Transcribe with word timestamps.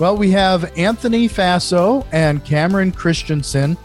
Well, 0.00 0.16
we 0.16 0.30
have 0.30 0.72
Anthony 0.78 1.28
Faso 1.28 2.06
and 2.10 2.42
Cameron 2.42 2.90
Christiansen. 2.90 3.76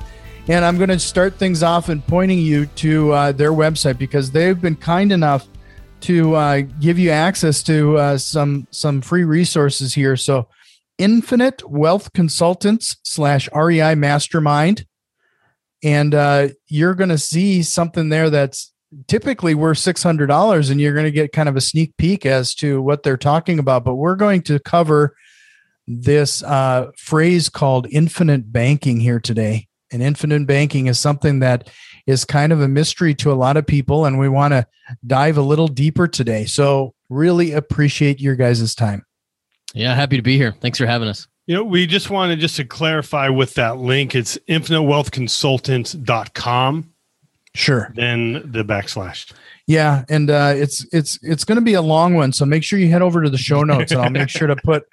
And 0.48 0.63
I'm 0.63 0.77
going 0.77 0.89
to 0.89 0.98
start 0.98 1.35
things 1.35 1.62
off 1.62 1.89
and 1.89 2.08
pointing 2.08 2.39
you 2.39 2.67
to 2.67 3.12
uh, 3.12 3.31
their 3.34 3.52
website 3.52 3.98
because 3.98 4.31
they've 4.31 4.59
been 4.59 4.77
kind 4.77 5.12
enough 5.12 5.45
to 6.02 6.34
uh, 6.36 6.62
give 6.80 6.98
you 6.98 7.09
access 7.09 7.62
to 7.63 7.98
uh, 7.98 8.17
some 8.17 8.66
some 8.72 9.02
free 9.02 9.25
resources 9.25 9.94
here. 9.94 10.16
So, 10.16 10.48
Infinite 10.98 11.70
Wealth 11.70 12.13
Consultants 12.13 12.95
slash 13.03 13.50
REI 13.53 13.95
Mastermind, 13.95 14.86
and 15.84 16.16
uh, 16.16 16.47
you're 16.70 16.95
going 16.95 17.09
to 17.09 17.17
see 17.17 17.61
something 17.61 18.08
there 18.08 18.30
that's 18.30 18.72
typically 19.08 19.53
worth 19.53 19.80
six 19.80 20.02
hundred 20.02 20.27
dollars, 20.27 20.70
and 20.70 20.80
you're 20.80 20.94
going 20.94 21.03
to 21.03 21.11
get 21.11 21.34
kind 21.34 21.50
of 21.50 21.58
a 21.58 21.61
sneak 21.61 21.97
peek 21.97 22.25
as 22.25 22.55
to 22.55 22.81
what 22.81 23.03
they're 23.03 23.17
talking 23.17 23.59
about. 23.59 23.84
But 23.84 23.95
we're 23.95 24.16
going 24.16 24.44
to 24.44 24.59
cover 24.59 25.17
this 25.88 26.44
uh, 26.44 26.91
phrase 26.98 27.49
called 27.49 27.88
infinite 27.91 28.52
banking 28.52 28.99
here 28.99 29.20
today. 29.20 29.67
And 29.91 30.02
infinite 30.02 30.48
banking 30.48 30.88
is 30.88 30.99
something 30.99 31.39
that 31.39 31.70
is 32.08 32.25
kind 32.25 32.52
of 32.52 32.61
a 32.61 32.67
mystery 32.67 33.14
to 33.16 33.31
a 33.31 33.33
lot 33.33 33.58
of 33.58 33.66
people, 33.66 34.06
and 34.06 34.19
we 34.19 34.30
want 34.30 34.53
to 34.53 34.67
dive 35.06 35.38
a 35.38 35.41
little 35.41 35.67
deeper 35.67 36.08
today. 36.08 36.45
So, 36.45 36.94
really 37.09 37.52
appreciate 37.52 38.19
your 38.19 38.36
guys' 38.36 38.75
time. 38.75 39.06
Yeah, 39.73 39.94
happy 39.94 40.17
to 40.17 40.22
be 40.22 40.38
here. 40.38 40.56
Thanks 40.59 40.78
for 40.78 40.86
having 40.86 41.08
us. 41.08 41.28
You 41.47 41.56
know, 41.56 41.63
we 41.63 41.86
just 41.86 42.09
wanted 42.09 42.39
just 42.39 42.56
to 42.56 42.66
clarify 42.66 43.30
with 43.30 43.53
that 43.53 43.78
link, 43.78 44.16
it's 44.16 44.38
infinitewealthconsultants.com. 44.50 46.89
Sure. 47.53 47.94
Then 47.95 48.33
the 48.52 48.66
backslash. 48.66 49.31
Yeah, 49.67 50.03
and 50.09 50.30
uh, 50.30 50.53
it's 50.56 50.86
it's 50.91 51.17
it's 51.23 51.45
going 51.45 51.56
to 51.56 51.61
be 51.61 51.73
a 51.73 51.81
long 51.81 52.13
one, 52.13 52.33
so 52.33 52.45
make 52.45 52.63
sure 52.63 52.78
you 52.78 52.89
head 52.89 53.02
over 53.02 53.23
to 53.23 53.30
the 53.30 53.38
show 53.38 53.63
notes, 53.63 53.91
and 53.91 54.02
I'll 54.02 54.11
make 54.11 54.30
sure 54.30 54.47
to 54.47 54.56
put 54.56 54.83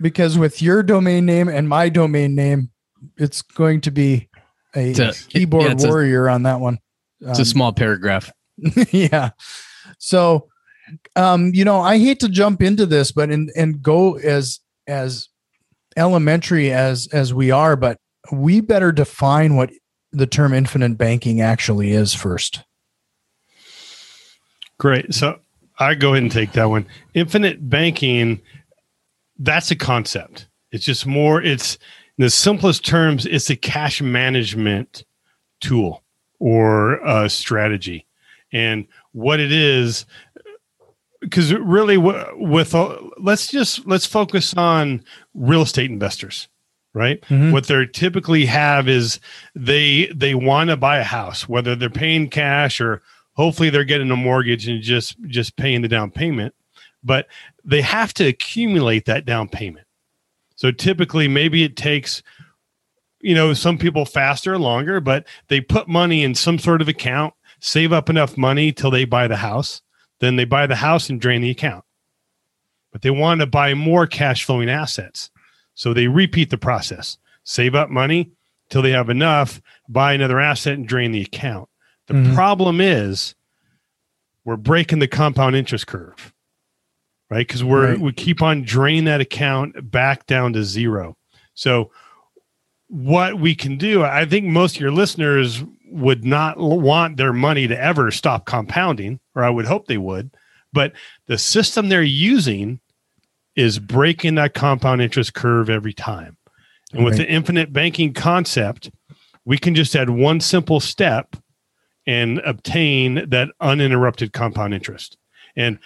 because 0.00 0.38
with 0.38 0.62
your 0.62 0.82
domain 0.82 1.26
name 1.26 1.48
and 1.48 1.68
my 1.68 1.88
domain 1.88 2.34
name, 2.34 2.70
it's 3.16 3.42
going 3.42 3.80
to 3.82 3.90
be 3.90 4.28
a, 4.74 4.92
a 4.92 5.12
keyboard 5.12 5.80
yeah, 5.80 5.88
warrior 5.88 6.26
a, 6.28 6.34
on 6.34 6.44
that 6.44 6.60
one. 6.60 6.78
It's 7.20 7.38
um, 7.38 7.42
a 7.42 7.44
small 7.44 7.72
paragraph. 7.72 8.32
yeah. 8.90 9.30
So, 9.98 10.48
um, 11.16 11.52
you 11.54 11.64
know, 11.64 11.80
I 11.80 11.98
hate 11.98 12.20
to 12.20 12.28
jump 12.28 12.62
into 12.62 12.86
this, 12.86 13.12
but 13.12 13.30
and 13.30 13.50
and 13.56 13.82
go 13.82 14.16
as 14.16 14.60
as 14.86 15.28
elementary 15.96 16.72
as 16.72 17.08
as 17.12 17.34
we 17.34 17.50
are, 17.50 17.76
but 17.76 17.98
we 18.32 18.60
better 18.60 18.92
define 18.92 19.56
what 19.56 19.70
the 20.12 20.26
term 20.26 20.54
infinite 20.54 20.96
banking 20.96 21.40
actually 21.40 21.90
is 21.90 22.14
first. 22.14 22.62
Great. 24.78 25.12
So 25.12 25.38
I 25.78 25.94
go 25.94 26.12
ahead 26.12 26.22
and 26.22 26.32
take 26.32 26.52
that 26.52 26.66
one. 26.66 26.86
Infinite 27.14 27.68
banking 27.68 28.40
that's 29.38 29.70
a 29.70 29.76
concept. 29.76 30.48
It's 30.70 30.84
just 30.84 31.06
more, 31.06 31.42
it's 31.42 31.78
in 32.18 32.24
the 32.24 32.30
simplest 32.30 32.84
terms, 32.84 33.26
it's 33.26 33.50
a 33.50 33.56
cash 33.56 34.02
management 34.02 35.04
tool 35.60 36.02
or 36.38 36.94
a 37.06 37.28
strategy. 37.30 38.06
And 38.52 38.86
what 39.12 39.40
it 39.40 39.52
is, 39.52 40.06
because 41.20 41.52
really, 41.52 41.96
with 41.98 42.74
let's 43.18 43.48
just 43.48 43.86
let's 43.86 44.06
focus 44.06 44.54
on 44.54 45.04
real 45.34 45.62
estate 45.62 45.90
investors, 45.90 46.48
right? 46.94 47.20
Mm-hmm. 47.22 47.52
What 47.52 47.66
they 47.66 47.86
typically 47.86 48.46
have 48.46 48.88
is 48.88 49.20
they 49.54 50.06
they 50.14 50.34
want 50.34 50.70
to 50.70 50.76
buy 50.76 50.98
a 50.98 51.04
house, 51.04 51.48
whether 51.48 51.74
they're 51.74 51.90
paying 51.90 52.30
cash 52.30 52.80
or 52.80 53.02
hopefully 53.34 53.68
they're 53.68 53.84
getting 53.84 54.10
a 54.10 54.16
mortgage 54.16 54.68
and 54.68 54.80
just 54.82 55.16
just 55.26 55.56
paying 55.56 55.82
the 55.82 55.88
down 55.88 56.10
payment 56.10 56.54
but 57.02 57.26
they 57.64 57.80
have 57.82 58.12
to 58.14 58.26
accumulate 58.26 59.04
that 59.06 59.24
down 59.24 59.48
payment. 59.48 59.86
So 60.56 60.70
typically, 60.72 61.28
maybe 61.28 61.62
it 61.62 61.76
takes, 61.76 62.22
you 63.20 63.34
know, 63.34 63.54
some 63.54 63.78
people 63.78 64.04
faster 64.04 64.54
or 64.54 64.58
longer, 64.58 65.00
but 65.00 65.26
they 65.48 65.60
put 65.60 65.88
money 65.88 66.24
in 66.24 66.34
some 66.34 66.58
sort 66.58 66.82
of 66.82 66.88
account, 66.88 67.34
save 67.60 67.92
up 67.92 68.10
enough 68.10 68.36
money 68.36 68.72
till 68.72 68.90
they 68.90 69.04
buy 69.04 69.28
the 69.28 69.36
house. 69.36 69.82
Then 70.20 70.36
they 70.36 70.44
buy 70.44 70.66
the 70.66 70.76
house 70.76 71.08
and 71.08 71.20
drain 71.20 71.42
the 71.42 71.50
account. 71.50 71.84
But 72.90 73.02
they 73.02 73.10
want 73.10 73.40
to 73.40 73.46
buy 73.46 73.74
more 73.74 74.06
cash 74.06 74.44
flowing 74.44 74.68
assets. 74.68 75.30
So 75.74 75.94
they 75.94 76.08
repeat 76.08 76.50
the 76.50 76.58
process 76.58 77.18
save 77.44 77.74
up 77.74 77.88
money 77.88 78.30
till 78.68 78.82
they 78.82 78.90
have 78.90 79.08
enough, 79.08 79.62
buy 79.88 80.12
another 80.12 80.38
asset 80.38 80.74
and 80.74 80.86
drain 80.86 81.12
the 81.12 81.22
account. 81.22 81.68
The 82.08 82.14
mm-hmm. 82.14 82.34
problem 82.34 82.80
is 82.80 83.34
we're 84.44 84.56
breaking 84.56 84.98
the 84.98 85.08
compound 85.08 85.56
interest 85.56 85.86
curve 85.86 86.34
right? 87.30 87.46
Because 87.46 87.64
we're 87.64 87.90
right. 87.90 88.00
we 88.00 88.12
keep 88.12 88.42
on 88.42 88.62
draining 88.62 89.04
that 89.04 89.20
account 89.20 89.90
back 89.90 90.26
down 90.26 90.52
to 90.54 90.64
zero. 90.64 91.16
So 91.54 91.90
what 92.88 93.38
we 93.38 93.54
can 93.54 93.76
do, 93.76 94.02
I 94.02 94.24
think 94.24 94.46
most 94.46 94.76
of 94.76 94.80
your 94.80 94.92
listeners 94.92 95.62
would 95.90 96.24
not 96.24 96.58
want 96.58 97.16
their 97.16 97.32
money 97.32 97.66
to 97.66 97.78
ever 97.78 98.10
stop 98.10 98.46
compounding, 98.46 99.20
or 99.34 99.44
I 99.44 99.50
would 99.50 99.66
hope 99.66 99.86
they 99.86 99.98
would. 99.98 100.30
But 100.72 100.92
the 101.26 101.38
system 101.38 101.88
they're 101.88 102.02
using 102.02 102.80
is 103.56 103.78
breaking 103.78 104.36
that 104.36 104.54
compound 104.54 105.02
interest 105.02 105.34
curve 105.34 105.68
every 105.70 105.92
time. 105.92 106.36
And 106.92 107.04
with 107.04 107.16
the 107.16 107.28
infinite 107.28 107.72
banking 107.72 108.14
concept, 108.14 108.90
we 109.44 109.58
can 109.58 109.74
just 109.74 109.94
add 109.94 110.10
one 110.10 110.40
simple 110.40 110.80
step 110.80 111.36
and 112.06 112.38
obtain 112.40 113.28
that 113.28 113.50
uninterrupted 113.60 114.32
compound 114.32 114.72
interest. 114.72 115.18
And 115.54 115.78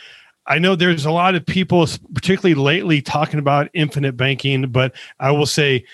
I 0.47 0.59
know 0.59 0.75
there's 0.75 1.05
a 1.05 1.11
lot 1.11 1.35
of 1.35 1.47
people, 1.47 1.87
particularly 2.15 2.55
lately, 2.55 3.01
talking 3.01 3.39
about 3.39 3.71
infinite 3.75 4.17
banking, 4.17 4.71
but 4.71 4.95
I 5.21 5.31
will 5.31 5.47
say 5.47 5.85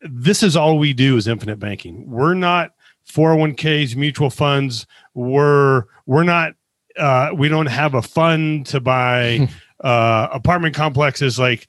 this 0.00 0.42
is 0.42 0.56
all 0.56 0.78
we 0.78 0.92
do 0.92 1.16
is 1.16 1.28
infinite 1.28 1.58
banking. 1.58 2.08
We're 2.08 2.34
not 2.34 2.72
401ks, 3.06 3.96
mutual 3.96 4.30
funds. 4.30 4.86
We're 5.14 5.84
we're 6.06 6.24
not. 6.24 6.54
Uh, 6.96 7.30
we 7.34 7.48
don't 7.48 7.66
have 7.66 7.94
a 7.94 8.02
fund 8.02 8.66
to 8.66 8.80
buy 8.80 9.48
uh, 9.80 10.28
apartment 10.32 10.74
complexes. 10.74 11.38
Like 11.38 11.66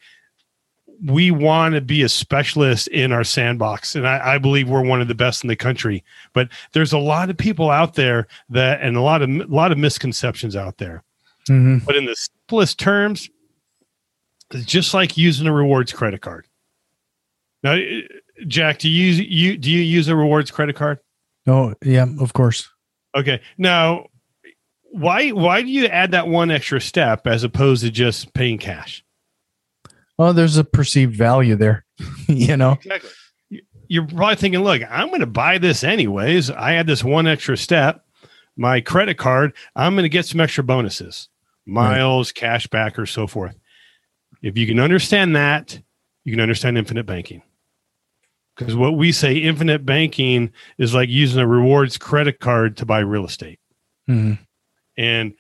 we 1.06 1.31
want 1.31 1.75
to 1.75 1.81
be 1.81 2.03
a 2.03 2.09
specialist 2.09 2.88
in 2.89 3.12
our 3.12 3.23
sandbox, 3.23 3.95
and 3.95 4.07
I, 4.07 4.35
I, 4.35 4.38
believe 4.38 4.69
we're 4.69 4.83
one 4.83 5.01
of 5.01 5.07
the 5.07 5.16
best 5.16 5.44
in 5.44 5.47
the 5.47 5.56
country. 5.56 6.03
But 6.33 6.50
there's 6.72 6.94
a 6.94 6.97
lot 6.97 7.29
of 7.29 7.38
people 7.38 7.69
out 7.69 7.95
there 7.95 8.28
that, 8.50 8.81
and 8.81 8.95
a 8.95 9.01
lot 9.01 9.22
of 9.22 9.29
a 9.29 9.45
lot 9.45 9.72
of 9.72 9.78
misconceptions 9.78 10.56
out 10.56 10.78
there. 10.78 11.03
Mm-hmm. 11.50 11.86
But 11.86 11.96
in 11.96 12.06
the 12.06 12.16
simplest 12.16 12.80
terms, 12.80 13.30
it's 14.52 14.66
just 14.66 14.94
like 14.94 15.18
using 15.18 15.48
a 15.48 15.54
rewards 15.54 15.92
credit 15.92 16.22
card. 16.22 16.48
Now, 17.64 17.78
Jack, 18.48 18.80
do 18.80 18.90
you 18.90 19.06
use 19.06 19.20
you 19.20 19.58
do 19.58 19.72
you 19.72 19.81
use 19.81 20.08
a 20.08 20.16
rewards 20.16 20.52
credit 20.52 20.76
card? 20.76 21.00
Oh, 21.48 21.74
yeah, 21.84 22.06
of 22.20 22.34
course. 22.34 22.70
Okay. 23.16 23.42
Now, 23.58 24.08
why 24.92 25.30
why 25.30 25.62
do 25.62 25.70
you 25.70 25.86
add 25.88 26.12
that 26.12 26.28
one 26.28 26.52
extra 26.52 26.81
step 26.81 27.26
as 27.26 27.44
opposed 27.44 27.84
to 27.84 27.92
just 27.92 28.34
paying 28.34 28.58
cash? 28.58 29.04
Well, 30.18 30.34
there's 30.34 30.58
a 30.58 30.64
perceived 30.64 31.16
value 31.16 31.56
there, 31.56 31.86
you 32.28 32.58
know. 32.58 32.74
Exactly. 32.74 33.10
You're 33.88 34.08
probably 34.08 34.36
thinking, 34.36 34.62
look, 34.62 34.81
I'm 34.89 35.10
going 35.10 35.19
to 35.19 35.28
buy 35.28 35.57
this 35.57 35.84
anyways. 35.84 36.50
I 36.50 36.75
add 36.75 36.88
this 36.88 37.04
one 37.04 37.28
extra 37.28 37.57
step, 37.57 38.06
my 38.56 38.81
credit 38.81 39.18
card. 39.18 39.54
I'm 39.75 39.94
going 39.94 40.04
to 40.04 40.10
get 40.10 40.25
some 40.25 40.39
extra 40.39 40.63
bonuses 40.63 41.30
miles, 41.65 42.30
right. 42.30 42.36
cash 42.36 42.68
back, 42.68 43.00
or 43.00 43.06
so 43.06 43.27
forth. 43.27 43.57
If 44.42 44.57
you 44.57 44.68
can 44.68 44.80
understand 44.80 45.36
that, 45.36 45.80
you 46.24 46.33
can 46.33 46.42
understand 46.42 46.77
infinite 46.77 47.06
banking. 47.06 47.42
Because 48.56 48.75
what 48.75 48.95
we 48.95 49.12
say, 49.12 49.36
infinite 49.36 49.86
banking 49.86 50.51
is 50.77 50.94
like 50.94 51.10
using 51.10 51.42
a 51.42 51.48
rewards 51.48 51.98
credit 51.98 52.39
card 52.39 52.77
to 52.77 52.86
buy 52.86 53.00
real 53.00 53.25
estate. 53.25 53.60
Mm-hmm. 54.07 54.42
And 54.98 55.33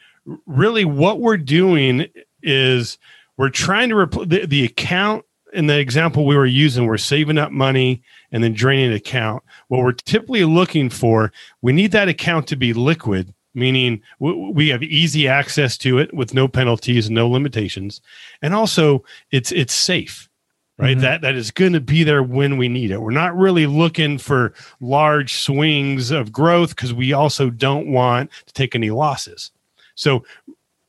really, 0.45 0.85
what 0.85 1.19
we're 1.19 1.37
doing 1.37 2.07
is 2.41 2.97
we're 3.37 3.49
trying 3.49 3.89
to 3.89 3.95
repl- 3.95 4.27
the, 4.27 4.45
the 4.45 4.65
account 4.65 5.25
in 5.53 5.67
the 5.67 5.77
example 5.77 6.25
we 6.25 6.35
were 6.35 6.45
using, 6.45 6.85
we're 6.85 6.97
saving 6.97 7.37
up 7.37 7.51
money 7.51 8.01
and 8.31 8.43
then 8.43 8.53
draining 8.53 8.87
an 8.87 8.93
account. 8.93 9.43
What 9.67 9.83
we're 9.83 9.91
typically 9.91 10.45
looking 10.45 10.89
for, 10.89 11.31
we 11.61 11.73
need 11.73 11.91
that 11.91 12.09
account 12.09 12.47
to 12.47 12.55
be 12.55 12.73
liquid 12.73 13.33
meaning 13.53 14.01
we 14.19 14.69
have 14.69 14.83
easy 14.83 15.27
access 15.27 15.77
to 15.77 15.99
it 15.99 16.13
with 16.13 16.33
no 16.33 16.47
penalties 16.47 17.07
and 17.07 17.15
no 17.15 17.29
limitations 17.29 18.01
and 18.41 18.53
also 18.53 19.03
it's 19.31 19.51
it's 19.51 19.73
safe 19.73 20.29
right? 20.77 20.97
Mm-hmm. 20.97 21.01
That 21.01 21.21
that 21.21 21.35
is 21.35 21.51
going 21.51 21.73
to 21.73 21.79
be 21.79 22.03
there 22.03 22.23
when 22.23 22.57
we 22.57 22.67
need 22.67 22.91
it. 22.91 23.01
We're 23.01 23.11
not 23.11 23.37
really 23.37 23.67
looking 23.67 24.17
for 24.17 24.53
large 24.81 25.33
swings 25.33 26.11
of 26.11 26.31
growth 26.31 26.75
because 26.75 26.93
we 26.93 27.13
also 27.13 27.49
don't 27.49 27.91
want 27.91 28.31
to 28.47 28.53
take 28.53 28.75
any 28.75 28.89
losses. 28.89 29.51
So 29.95 30.25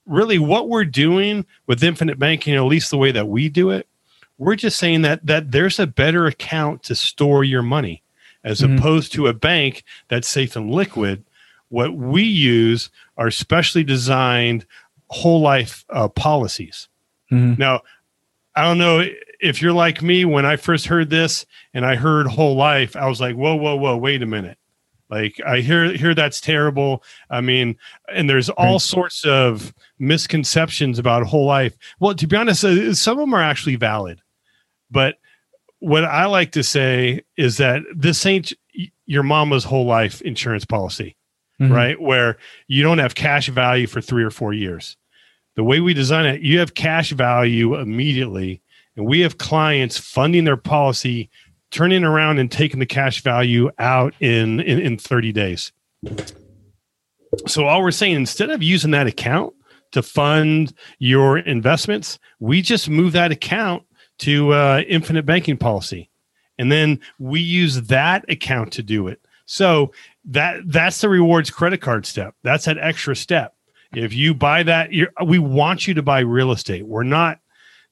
really 0.07 0.39
what 0.39 0.69
we're 0.69 0.85
doing 0.85 1.47
with 1.67 1.85
infinite 1.85 2.19
banking, 2.19 2.55
at 2.55 2.63
least 2.63 2.91
the 2.91 2.99
way 2.99 3.13
that 3.13 3.29
we 3.29 3.49
do 3.49 3.71
it, 3.71 3.87
we're 4.39 4.57
just 4.57 4.79
saying 4.79 5.03
that 5.03 5.25
that 5.27 5.53
there's 5.53 5.79
a 5.79 5.87
better 5.87 6.27
account 6.27 6.83
to 6.85 6.95
store 6.95 7.45
your 7.45 7.63
money 7.63 8.03
as 8.43 8.61
mm-hmm. 8.61 8.77
opposed 8.77 9.13
to 9.13 9.27
a 9.27 9.33
bank 9.33 9.85
that's 10.09 10.29
safe 10.29 10.57
and 10.57 10.71
liquid. 10.71 11.25
What 11.75 11.97
we 11.97 12.23
use 12.23 12.89
are 13.17 13.33
specially 13.33 13.83
designed 13.83 14.65
whole 15.09 15.41
life 15.41 15.85
uh, 15.91 16.07
policies. 16.07 16.89
Mm-hmm. 17.33 17.61
Now, 17.61 17.81
I 18.55 18.63
don't 18.63 18.79
know 18.79 19.05
if 19.41 19.61
you're 19.61 19.73
like 19.73 20.01
me. 20.01 20.25
When 20.25 20.47
I 20.47 20.55
first 20.55 20.87
heard 20.87 21.11
this 21.11 21.45
and 21.75 21.85
I 21.85 21.97
heard 21.97 22.29
whole 22.29 22.55
life, 22.55 22.95
I 22.95 23.09
was 23.09 23.21
like, 23.21 23.35
"Whoa, 23.35 23.57
whoa, 23.57 23.75
whoa! 23.75 23.97
Wait 23.97 24.23
a 24.23 24.27
minute!" 24.27 24.57
Like 25.11 25.41
I 25.45 25.59
hear 25.63 25.93
hear 25.97 26.15
that's 26.15 26.41
terrible. 26.41 27.03
I 27.29 27.41
mean, 27.41 27.77
and 28.09 28.31
there's 28.31 28.51
all 28.51 28.79
sorts 28.79 29.25
of 29.25 29.75
misconceptions 29.99 31.01
about 31.01 31.27
whole 31.27 31.45
life. 31.45 31.77
Well, 31.99 32.15
to 32.15 32.27
be 32.29 32.37
honest, 32.37 32.65
uh, 32.65 32.95
some 32.95 33.19
of 33.19 33.23
them 33.23 33.35
are 33.35 33.43
actually 33.43 33.75
valid. 33.75 34.23
But 34.93 35.17
what 35.81 36.05
I 36.05 36.27
like 36.27 36.53
to 36.53 36.63
say 36.63 37.23
is 37.37 37.57
that 37.57 37.83
this 37.97 38.25
ain't 38.27 38.53
your 39.07 39.25
mama's 39.25 39.65
whole 39.65 39.87
life 39.87 40.23
insurance 40.23 40.65
policy, 40.65 41.17
mm-hmm. 41.61 41.73
right? 41.73 42.01
Where 42.01 42.37
you 42.67 42.83
don't 42.83 42.99
have 42.99 43.15
cash 43.15 43.49
value 43.49 43.87
for 43.87 44.01
three 44.01 44.25
or 44.25 44.31
four 44.31 44.53
years. 44.53 44.97
The 45.57 45.65
way 45.65 45.81
we 45.81 45.95
design 45.95 46.27
it, 46.27 46.41
you 46.41 46.59
have 46.59 46.75
cash 46.75 47.11
value 47.11 47.77
immediately, 47.77 48.61
and 48.97 49.07
we 49.07 49.21
have 49.21 49.39
clients 49.39 49.99
funding 49.99 50.45
their 50.45 50.57
policy 50.57 51.31
turning 51.71 52.05
around 52.05 52.39
and 52.39 52.51
taking 52.51 52.81
the 52.81 52.87
cash 52.87 53.23
value 53.23 53.71
out 53.79 54.15
in, 54.21 54.61
in, 54.61 54.81
in 54.81 54.97
30 54.97 55.33
days. 55.33 55.73
So 57.47 57.67
all 57.67 57.83
we're 57.83 57.91
saying, 57.91 58.15
instead 58.15 58.51
of 58.51 58.63
using 58.63 58.93
that 58.93 59.07
account 59.07 59.55
to 59.93 60.03
fund 60.03 60.73
your 60.99 61.39
investments, 61.39 62.19
we 62.39 62.63
just 62.63 62.89
move 62.89 63.13
that 63.13 63.33
account 63.33 63.83
to 64.19 64.53
uh, 64.53 64.83
infinite 64.89 65.27
banking 65.27 65.57
policy, 65.57 66.11
and 66.59 66.71
then 66.71 67.01
we 67.19 67.41
use 67.41 67.83
that 67.83 68.25
account 68.31 68.73
to 68.75 68.83
do 68.83 69.09
it. 69.09 69.21
So 69.47 69.93
that 70.27 70.61
that's 70.67 71.01
the 71.01 71.09
rewards 71.09 71.51
credit 71.51 71.81
card 71.81 72.07
step. 72.07 72.35
That's 72.43 72.65
that 72.65 72.79
extra 72.79 73.15
step. 73.15 73.55
If 73.93 74.13
you 74.13 74.35
buy 74.35 74.63
that, 74.65 74.91
we 75.25 75.39
want 75.39 75.87
you 75.87 75.95
to 75.95 76.03
buy 76.03 76.21
real 76.21 76.53
estate. 76.53 76.87
We're 76.87 77.05
not. 77.05 77.41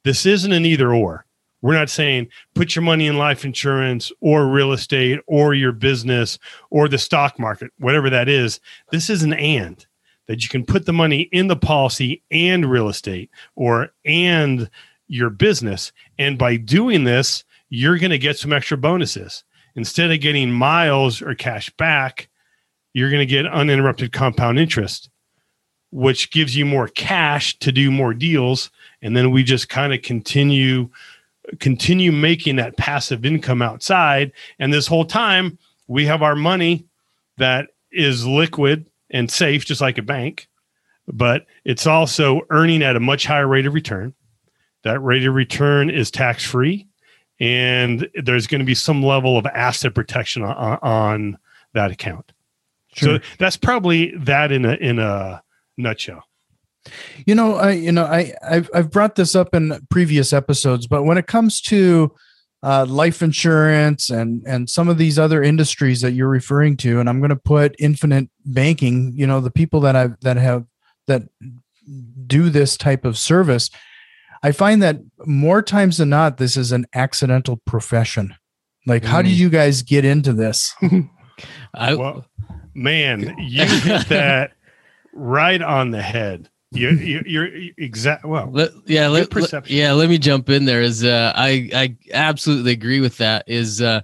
This 0.04 0.26
isn't 0.26 0.52
an 0.52 0.66
either 0.66 0.92
or. 0.92 1.26
We're 1.60 1.74
not 1.74 1.90
saying 1.90 2.28
put 2.54 2.74
your 2.74 2.82
money 2.82 3.06
in 3.06 3.18
life 3.18 3.44
insurance 3.44 4.10
or 4.20 4.48
real 4.48 4.72
estate 4.72 5.20
or 5.28 5.54
your 5.54 5.70
business 5.70 6.38
or 6.70 6.88
the 6.88 6.98
stock 6.98 7.38
market, 7.38 7.70
whatever 7.78 8.10
that 8.10 8.28
is. 8.28 8.58
This 8.90 9.08
is 9.08 9.22
an 9.22 9.34
and 9.34 9.86
that 10.26 10.42
you 10.42 10.48
can 10.48 10.64
put 10.64 10.86
the 10.86 10.92
money 10.92 11.22
in 11.32 11.46
the 11.46 11.56
policy 11.56 12.22
and 12.32 12.68
real 12.68 12.88
estate 12.88 13.30
or 13.54 13.90
and 14.04 14.68
your 15.06 15.30
business. 15.30 15.92
And 16.18 16.36
by 16.36 16.56
doing 16.56 17.04
this, 17.04 17.44
you're 17.68 17.98
going 17.98 18.10
to 18.10 18.18
get 18.18 18.38
some 18.38 18.52
extra 18.52 18.76
bonuses. 18.76 19.44
Instead 19.74 20.10
of 20.10 20.20
getting 20.20 20.50
miles 20.50 21.22
or 21.22 21.34
cash 21.34 21.70
back, 21.70 22.28
you're 22.92 23.10
going 23.10 23.20
to 23.20 23.26
get 23.26 23.46
uninterrupted 23.46 24.12
compound 24.12 24.58
interest, 24.58 25.10
which 25.90 26.30
gives 26.30 26.54
you 26.56 26.66
more 26.66 26.88
cash 26.88 27.58
to 27.60 27.72
do 27.72 27.90
more 27.90 28.12
deals. 28.12 28.70
And 29.00 29.16
then 29.16 29.30
we 29.30 29.42
just 29.42 29.68
kind 29.68 29.92
of 29.92 30.02
continue 30.02 30.90
continue 31.58 32.12
making 32.12 32.56
that 32.56 32.76
passive 32.76 33.24
income 33.24 33.62
outside. 33.62 34.32
And 34.58 34.72
this 34.72 34.86
whole 34.86 35.04
time, 35.04 35.58
we 35.88 36.06
have 36.06 36.22
our 36.22 36.36
money 36.36 36.86
that 37.38 37.68
is 37.90 38.26
liquid 38.26 38.86
and 39.10 39.30
safe, 39.30 39.64
just 39.64 39.80
like 39.80 39.98
a 39.98 40.02
bank, 40.02 40.48
but 41.06 41.46
it's 41.64 41.86
also 41.86 42.42
earning 42.50 42.82
at 42.82 42.96
a 42.96 43.00
much 43.00 43.26
higher 43.26 43.48
rate 43.48 43.66
of 43.66 43.74
return. 43.74 44.14
That 44.84 45.00
rate 45.00 45.26
of 45.26 45.34
return 45.34 45.90
is 45.90 46.10
tax 46.10 46.44
free, 46.44 46.86
and 47.42 48.08
there's 48.22 48.46
going 48.46 48.60
to 48.60 48.64
be 48.64 48.74
some 48.74 49.02
level 49.02 49.36
of 49.36 49.44
asset 49.46 49.96
protection 49.96 50.44
on, 50.44 50.78
on 50.80 51.38
that 51.74 51.90
account. 51.90 52.32
Sure. 52.94 53.18
So 53.18 53.24
that's 53.38 53.56
probably 53.56 54.16
that 54.16 54.52
in 54.52 54.64
a 54.64 54.74
in 54.74 55.00
a 55.00 55.42
nutshell. 55.76 56.22
You 57.26 57.34
know, 57.34 57.56
I 57.56 57.72
you 57.72 57.90
know 57.90 58.04
I 58.04 58.32
I've 58.48 58.70
I've 58.72 58.90
brought 58.92 59.16
this 59.16 59.34
up 59.34 59.56
in 59.56 59.84
previous 59.90 60.32
episodes, 60.32 60.86
but 60.86 61.02
when 61.02 61.18
it 61.18 61.26
comes 61.26 61.60
to 61.62 62.14
uh, 62.62 62.86
life 62.88 63.22
insurance 63.22 64.08
and 64.08 64.44
and 64.46 64.70
some 64.70 64.88
of 64.88 64.96
these 64.96 65.18
other 65.18 65.42
industries 65.42 66.00
that 66.02 66.12
you're 66.12 66.28
referring 66.28 66.76
to, 66.76 67.00
and 67.00 67.08
I'm 67.08 67.18
going 67.18 67.30
to 67.30 67.36
put 67.36 67.74
infinite 67.80 68.28
banking. 68.44 69.14
You 69.16 69.26
know, 69.26 69.40
the 69.40 69.50
people 69.50 69.80
that 69.80 69.96
I've 69.96 70.20
that 70.20 70.36
have 70.36 70.64
that 71.08 71.22
do 72.28 72.50
this 72.50 72.76
type 72.76 73.04
of 73.04 73.18
service, 73.18 73.68
I 74.42 74.52
find 74.52 74.82
that 74.82 74.98
more 75.24 75.62
times 75.62 75.98
than 75.98 76.10
not, 76.10 76.36
this 76.36 76.56
is 76.56 76.72
an 76.72 76.86
accidental 76.94 77.60
profession. 77.64 78.34
Like, 78.86 79.02
mm. 79.02 79.06
how 79.06 79.22
did 79.22 79.32
mm. 79.32 79.36
you 79.36 79.50
guys 79.50 79.82
get 79.82 80.04
into 80.04 80.32
this? 80.32 80.74
I, 81.74 81.94
well, 81.94 82.26
man, 82.74 83.36
you 83.38 83.64
hit 83.64 84.06
that 84.08 84.52
right 85.12 85.62
on 85.62 85.90
the 85.90 86.02
head 86.02 86.48
you're, 86.74 86.92
you're, 86.92 87.26
you're 87.26 87.70
exact. 87.76 88.24
Well, 88.24 88.48
let, 88.50 88.70
yeah, 88.86 89.08
let, 89.08 89.34
let, 89.34 89.70
yeah. 89.70 89.92
Let 89.92 90.08
me 90.08 90.16
jump 90.16 90.48
in 90.48 90.64
there. 90.64 90.80
Is 90.80 91.04
uh, 91.04 91.32
I 91.34 91.68
I 91.74 91.96
absolutely 92.12 92.72
agree 92.72 93.00
with 93.00 93.18
that. 93.18 93.44
Is 93.46 93.82
uh, 93.82 94.00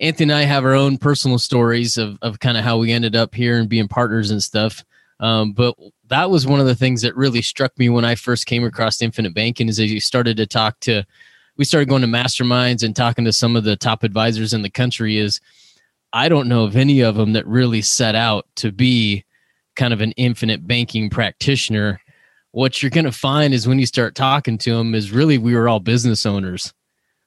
Anthony 0.00 0.32
and 0.32 0.40
I 0.40 0.42
have 0.42 0.64
our 0.64 0.74
own 0.74 0.98
personal 0.98 1.38
stories 1.38 1.98
of 1.98 2.16
of 2.22 2.38
kind 2.38 2.56
of 2.56 2.62
how 2.62 2.78
we 2.78 2.92
ended 2.92 3.16
up 3.16 3.34
here 3.34 3.58
and 3.58 3.68
being 3.68 3.88
partners 3.88 4.30
and 4.30 4.42
stuff. 4.42 4.84
Um, 5.18 5.52
but 5.52 5.74
that 6.08 6.30
was 6.30 6.46
one 6.46 6.60
of 6.60 6.66
the 6.66 6.74
things 6.74 7.02
that 7.02 7.16
really 7.16 7.42
struck 7.42 7.76
me 7.78 7.88
when 7.88 8.04
I 8.04 8.14
first 8.14 8.46
came 8.46 8.64
across 8.64 9.02
infinite 9.02 9.34
banking. 9.34 9.68
Is 9.68 9.80
as 9.80 9.92
you 9.92 10.00
started 10.00 10.36
to 10.38 10.46
talk 10.46 10.80
to, 10.80 11.04
we 11.56 11.64
started 11.64 11.88
going 11.88 12.02
to 12.02 12.08
masterminds 12.08 12.82
and 12.82 12.94
talking 12.94 13.24
to 13.24 13.32
some 13.32 13.56
of 13.56 13.64
the 13.64 13.76
top 13.76 14.02
advisors 14.02 14.52
in 14.52 14.62
the 14.62 14.70
country. 14.70 15.18
Is 15.18 15.40
I 16.12 16.28
don't 16.28 16.48
know 16.48 16.64
of 16.64 16.76
any 16.76 17.00
of 17.00 17.16
them 17.16 17.32
that 17.34 17.46
really 17.46 17.82
set 17.82 18.14
out 18.14 18.46
to 18.56 18.72
be 18.72 19.24
kind 19.78 19.94
of 19.94 20.00
an 20.00 20.12
infinite 20.12 20.66
banking 20.66 21.08
practitioner, 21.08 22.00
what 22.50 22.82
you're 22.82 22.90
going 22.90 23.04
to 23.04 23.12
find 23.12 23.54
is 23.54 23.68
when 23.68 23.78
you 23.78 23.86
start 23.86 24.14
talking 24.14 24.58
to 24.58 24.74
them 24.74 24.94
is 24.94 25.12
really 25.12 25.38
we 25.38 25.54
were 25.54 25.68
all 25.68 25.80
business 25.80 26.26
owners 26.26 26.74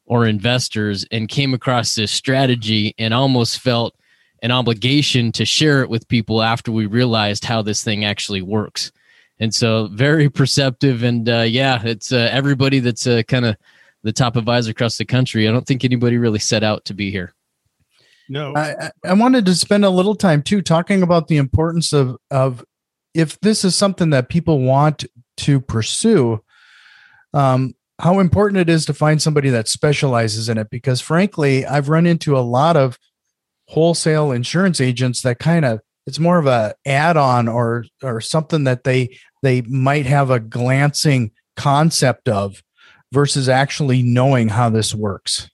or 0.06 0.28
investors 0.28 1.06
and 1.12 1.30
came 1.30 1.54
across 1.54 1.96
this 1.96 2.12
strategy 2.12 2.94
and 2.98 3.14
almost 3.14 3.60
felt 3.60 3.96
an 4.42 4.52
obligation 4.52 5.32
to 5.34 5.46
share 5.46 5.82
it 5.82 5.90
with 5.90 6.08
people 6.08 6.42
after 6.42 6.72
we 6.72 6.86
realized 6.86 7.46
how 7.46 7.62
this 7.62 7.84
thing 7.84 8.06
actually 8.06 8.42
works. 8.42 8.92
And 9.40 9.54
so 9.54 9.88
very 9.92 10.30
perceptive 10.30 11.04
and 11.04 11.28
uh, 11.28 11.42
yeah, 11.42 11.82
it's 11.84 12.12
uh, 12.12 12.30
everybody 12.32 12.80
that's 12.80 13.08
uh, 13.08 13.24
kind 13.28 13.46
of 13.46 13.58
the 14.04 14.12
top 14.12 14.36
advisor 14.36 14.72
across 14.72 14.98
the 14.98 15.06
country. 15.06 15.48
I 15.48 15.52
don't 15.52 15.66
think 15.66 15.84
anybody 15.84 16.18
really 16.18 16.40
set 16.40 16.64
out 16.64 16.86
to 16.86 16.94
be 16.94 17.12
here. 17.12 17.34
No, 18.30 18.56
I, 18.56 18.92
I 19.04 19.14
wanted 19.14 19.46
to 19.46 19.56
spend 19.56 19.84
a 19.84 19.90
little 19.90 20.16
time 20.16 20.42
too 20.42 20.62
talking 20.62 21.04
about 21.04 21.28
the 21.28 21.38
importance 21.38 21.92
of 21.92 22.18
of 22.30 22.64
if 23.14 23.40
this 23.42 23.66
is 23.66 23.76
something 23.76 24.12
that 24.12 24.30
people 24.30 24.60
want 24.60 25.04
to 25.38 25.60
pursue, 25.60 26.42
um, 27.34 27.74
how 28.00 28.20
important 28.20 28.62
it 28.62 28.70
is 28.70 28.86
to 28.86 28.94
find 28.94 29.22
somebody 29.22 29.50
that 29.50 29.68
specializes 29.68 30.48
in 30.48 30.58
it. 30.58 30.70
Because 30.70 31.02
frankly, 31.02 31.66
I've 31.66 31.90
run 31.90 32.06
into 32.06 32.38
a 32.38 32.40
lot 32.40 32.78
of 32.78 32.98
wholesale 33.72 34.34
insurance 34.34 34.82
agents 34.82 35.22
that 35.22 35.40
kind 35.40 35.64
of 35.64 35.80
it's 36.06 36.20
more 36.20 36.38
of 36.38 36.46
a 36.46 36.76
add-on 36.86 37.48
or 37.48 37.86
or 38.04 38.20
something 38.20 38.66
that 38.66 38.84
they 38.84 39.18
they 39.44 39.62
might 39.62 40.06
have 40.06 40.30
a 40.30 40.42
glancing 40.42 41.32
concept 41.56 42.28
of 42.28 42.62
versus 43.14 43.48
actually 43.48 44.04
knowing 44.04 44.50
how 44.50 44.70
this 44.70 44.94
works. 44.94 45.50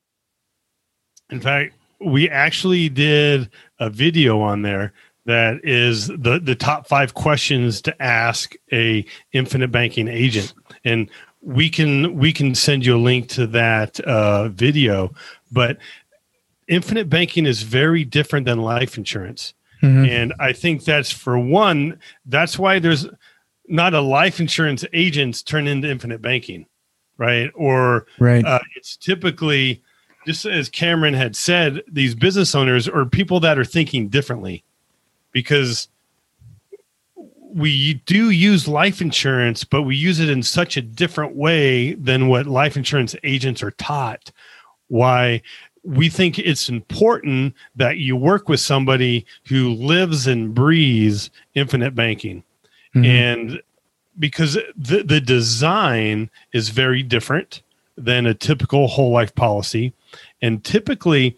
In 1.30 1.40
fact, 1.40 1.76
we 2.00 2.28
actually 2.28 2.90
did 2.90 3.50
a 3.80 3.90
video 3.90 4.40
on 4.42 4.64
there 4.64 4.94
that 5.26 5.64
is 5.64 6.08
the 6.08 6.40
the 6.42 6.56
top 6.56 6.88
five 6.88 7.14
questions 7.14 7.82
to 7.84 8.02
ask 8.02 8.56
a 8.74 9.06
infinite 9.34 9.72
banking 9.72 10.08
agent 10.08 10.56
and 10.86 11.08
we 11.42 11.70
can 11.70 12.16
we 12.16 12.34
can 12.34 12.56
send 12.56 12.84
you 12.84 12.96
a 12.96 12.98
link 12.98 13.28
to 13.30 13.46
that 13.46 14.00
uh, 14.02 14.48
video 14.50 15.14
but 15.52 15.78
infinite 16.68 17.10
banking 17.10 17.46
is 17.46 17.64
very 17.64 18.04
different 18.04 18.46
than 18.46 18.60
life 18.60 18.98
insurance. 18.98 19.54
Mm-hmm. 19.84 20.06
and 20.06 20.34
i 20.40 20.54
think 20.54 20.86
that's 20.86 21.12
for 21.12 21.38
one 21.38 22.00
that's 22.26 22.58
why 22.58 22.80
there's 22.80 23.06
not 23.68 23.94
a 23.94 24.02
life 24.02 24.40
insurance 24.40 24.84
agents 24.92 25.44
turn 25.44 25.68
into 25.68 25.88
infinite 25.88 26.20
banking 26.20 26.66
right? 27.18 27.52
Or 27.56 28.06
right. 28.20 28.46
uh, 28.46 28.60
it's 28.76 28.96
typically 28.96 29.82
just 30.26 30.46
as 30.46 30.70
Cameron 30.70 31.14
had 31.14 31.36
said, 31.36 31.84
these 31.88 32.16
business 32.16 32.54
owners 32.54 32.88
or 32.88 33.06
people 33.06 33.40
that 33.42 33.58
are 33.58 33.66
thinking 33.66 34.10
differently. 34.10 34.64
Because 35.32 35.88
we 37.54 37.96
do 38.06 38.30
use 38.30 38.68
life 38.68 39.02
insurance, 39.02 39.64
but 39.64 39.84
we 39.84 39.96
use 39.96 40.20
it 40.20 40.30
in 40.30 40.44
such 40.44 40.78
a 40.78 40.82
different 40.82 41.36
way 41.36 41.94
than 41.94 42.28
what 42.28 42.46
life 42.46 42.76
insurance 42.76 43.16
agents 43.24 43.64
are 43.64 43.72
taught. 43.72 44.32
Why 44.88 45.42
we 45.88 46.10
think 46.10 46.38
it's 46.38 46.68
important 46.68 47.54
that 47.78 47.98
you 47.98 48.18
work 48.18 48.50
with 48.50 48.60
somebody 48.60 49.26
who 49.46 49.70
lives 49.70 50.28
and 50.28 50.54
breathes 50.54 51.30
infinite 51.56 51.96
banking. 51.96 52.44
Mm-hmm. 52.94 53.06
And 53.06 53.62
because 54.20 54.58
the, 54.76 55.04
the 55.04 55.22
design 55.22 56.30
is 56.52 56.70
very 56.70 57.04
different 57.04 57.62
than 57.96 58.26
a 58.26 58.34
typical 58.34 58.88
whole 58.88 59.12
life 59.12 59.34
policy. 59.34 59.94
And 60.42 60.62
typically, 60.64 61.38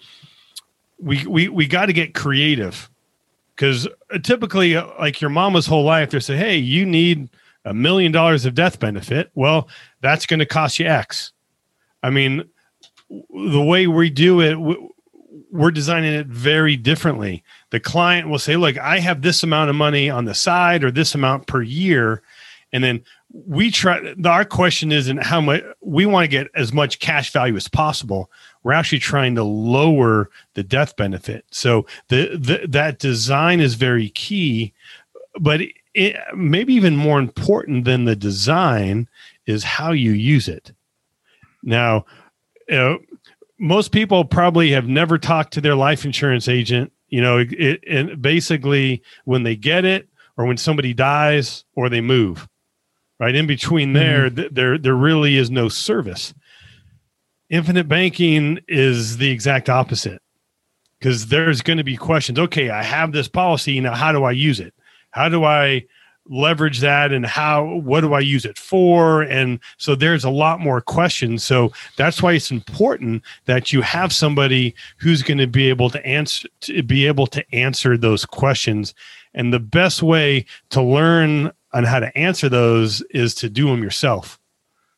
we, 0.99 1.25
we, 1.27 1.47
we 1.47 1.67
got 1.67 1.85
to 1.85 1.93
get 1.93 2.15
creative 2.15 2.89
because 3.55 3.87
typically, 4.23 4.75
like 4.75 5.21
your 5.21 5.29
mama's 5.29 5.67
whole 5.67 5.83
life, 5.83 6.09
they 6.09 6.19
say, 6.19 6.37
hey, 6.37 6.57
you 6.57 6.87
need 6.87 7.29
a 7.65 7.73
million 7.73 8.11
dollars 8.11 8.45
of 8.45 8.55
death 8.55 8.79
benefit. 8.79 9.29
Well, 9.35 9.67
that's 10.01 10.25
going 10.25 10.39
to 10.39 10.45
cost 10.45 10.79
you 10.79 10.87
X. 10.87 11.33
I 12.01 12.09
mean, 12.09 12.49
the 13.09 13.63
way 13.63 13.87
we 13.87 14.09
do 14.09 14.41
it, 14.41 14.57
we're 15.51 15.71
designing 15.71 16.13
it 16.13 16.27
very 16.27 16.75
differently. 16.75 17.43
The 17.71 17.79
client 17.79 18.29
will 18.29 18.39
say, 18.39 18.55
look, 18.55 18.77
I 18.77 18.99
have 18.99 19.21
this 19.21 19.43
amount 19.43 19.69
of 19.69 19.75
money 19.75 20.09
on 20.09 20.25
the 20.25 20.35
side 20.35 20.83
or 20.83 20.91
this 20.91 21.15
amount 21.15 21.47
per 21.47 21.61
year. 21.61 22.21
And 22.71 22.83
then 22.83 23.03
we 23.31 23.71
try, 23.71 24.13
our 24.25 24.45
question 24.45 24.91
isn't 24.91 25.23
how 25.23 25.41
much 25.41 25.63
we 25.81 26.05
want 26.05 26.25
to 26.25 26.27
get 26.27 26.47
as 26.55 26.71
much 26.71 26.99
cash 26.99 27.31
value 27.31 27.55
as 27.55 27.67
possible. 27.67 28.29
We're 28.63 28.73
actually 28.73 28.99
trying 28.99 29.35
to 29.35 29.43
lower 29.43 30.29
the 30.53 30.63
death 30.63 30.95
benefit. 30.95 31.45
So 31.51 31.85
the, 32.09 32.37
the 32.37 32.67
that 32.67 32.99
design 32.99 33.59
is 33.59 33.75
very 33.75 34.09
key, 34.09 34.73
but 35.39 35.61
it, 35.93 36.15
maybe 36.35 36.73
even 36.73 36.95
more 36.95 37.19
important 37.19 37.85
than 37.85 38.05
the 38.05 38.15
design 38.15 39.07
is 39.45 39.63
how 39.63 39.91
you 39.91 40.11
use 40.11 40.47
it. 40.47 40.71
Now, 41.63 42.05
you 42.69 42.75
know, 42.75 42.99
most 43.59 43.91
people 43.91 44.23
probably 44.23 44.71
have 44.71 44.87
never 44.87 45.17
talked 45.17 45.53
to 45.53 45.61
their 45.61 45.75
life 45.75 46.05
insurance 46.05 46.47
agent. 46.47 46.93
You 47.09 47.21
know, 47.21 47.39
it, 47.49 47.83
and 47.87 48.21
basically 48.21 49.01
when 49.25 49.43
they 49.43 49.55
get 49.55 49.83
it, 49.83 50.07
or 50.37 50.45
when 50.45 50.57
somebody 50.57 50.93
dies, 50.93 51.65
or 51.75 51.89
they 51.89 51.99
move, 51.99 52.47
right 53.19 53.35
in 53.35 53.47
between 53.47 53.93
there, 53.93 54.29
mm-hmm. 54.29 54.53
there 54.53 54.77
there 54.77 54.95
really 54.95 55.35
is 55.35 55.51
no 55.51 55.67
service. 55.67 56.33
Infinite 57.49 57.87
banking 57.87 58.59
is 58.67 59.17
the 59.17 59.31
exact 59.31 59.69
opposite 59.69 60.21
because 60.99 61.27
there's 61.27 61.61
going 61.61 61.77
to 61.77 61.83
be 61.83 61.97
questions. 61.97 62.37
Okay, 62.37 62.69
I 62.69 62.83
have 62.83 63.11
this 63.11 63.27
policy 63.27 63.79
now. 63.79 63.95
How 63.95 64.11
do 64.11 64.23
I 64.23 64.31
use 64.31 64.59
it? 64.59 64.73
How 65.11 65.27
do 65.27 65.43
I 65.43 65.85
leverage 66.29 66.79
that 66.79 67.11
and 67.11 67.25
how 67.25 67.65
what 67.65 68.01
do 68.01 68.13
i 68.13 68.19
use 68.19 68.45
it 68.45 68.57
for? 68.57 69.23
And 69.23 69.59
so 69.77 69.95
there's 69.95 70.23
a 70.23 70.29
lot 70.29 70.59
more 70.59 70.81
questions. 70.81 71.43
So 71.43 71.71
that's 71.97 72.21
why 72.21 72.33
it's 72.33 72.51
important 72.51 73.23
that 73.45 73.73
you 73.73 73.81
have 73.81 74.13
somebody 74.13 74.75
who's 74.97 75.23
going 75.23 75.39
to 75.39 75.47
be 75.47 75.69
able 75.69 75.89
to 75.89 76.05
answer 76.05 76.47
to 76.61 76.83
be 76.83 77.07
able 77.07 77.27
to 77.27 77.43
answer 77.53 77.97
those 77.97 78.25
questions. 78.25 78.93
And 79.33 79.53
the 79.53 79.59
best 79.59 80.01
way 80.01 80.45
to 80.69 80.81
learn 80.81 81.51
on 81.73 81.83
how 81.83 81.99
to 81.99 82.15
answer 82.17 82.49
those 82.49 83.01
is 83.11 83.35
to 83.35 83.49
do 83.49 83.67
them 83.67 83.83
yourself. 83.83 84.39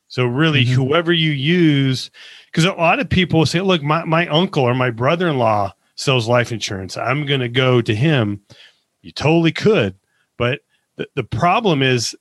So 0.08 0.26
really 0.26 0.64
mm-hmm. 0.64 0.74
whoever 0.74 1.14
you 1.14 1.32
use 1.32 2.12
because 2.46 2.66
a 2.66 2.74
lot 2.74 3.00
of 3.00 3.10
people 3.10 3.46
say 3.46 3.62
look 3.62 3.82
my, 3.82 4.04
my 4.04 4.28
uncle 4.28 4.64
or 4.64 4.76
my 4.76 4.92
brother-in-law 4.92 5.74
sells 5.96 6.28
life 6.28 6.52
insurance. 6.52 6.98
I'm 6.98 7.26
going 7.26 7.42
to 7.42 7.50
go 7.50 7.82
to 7.82 7.96
him. 7.96 8.42
You 9.02 9.12
totally 9.12 9.52
could 9.52 9.96
but 10.42 10.62
the, 10.98 11.08
the 11.16 11.24
problem 11.24 11.82
is, 11.82 12.16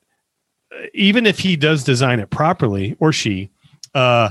even 0.95 1.27
if 1.27 1.39
he 1.39 1.57
does 1.57 1.85
design 1.85 2.21
it 2.21 2.31
properly 2.31 2.97
or 3.01 3.13
she, 3.13 3.51
uh, 3.95 4.31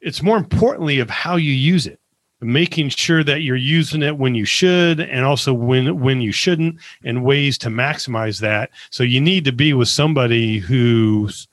it's 0.00 0.22
more 0.22 0.36
importantly 0.36 1.00
of 1.00 1.10
how 1.10 1.36
you 1.36 1.52
use 1.52 1.86
it. 1.86 1.98
Making 2.40 2.88
sure 2.88 3.22
that 3.22 3.42
you're 3.42 3.54
using 3.54 4.02
it 4.02 4.18
when 4.18 4.34
you 4.34 4.44
should 4.44 4.98
and 4.98 5.24
also 5.24 5.54
when 5.54 6.00
when 6.00 6.20
you 6.20 6.32
shouldn't 6.32 6.80
and 7.04 7.24
ways 7.24 7.56
to 7.58 7.68
maximize 7.68 8.40
that. 8.40 8.70
So 8.90 9.04
you 9.04 9.20
need 9.20 9.44
to 9.44 9.52
be 9.52 9.74
with 9.74 9.86
somebody 9.88 10.58
who's 10.58 11.46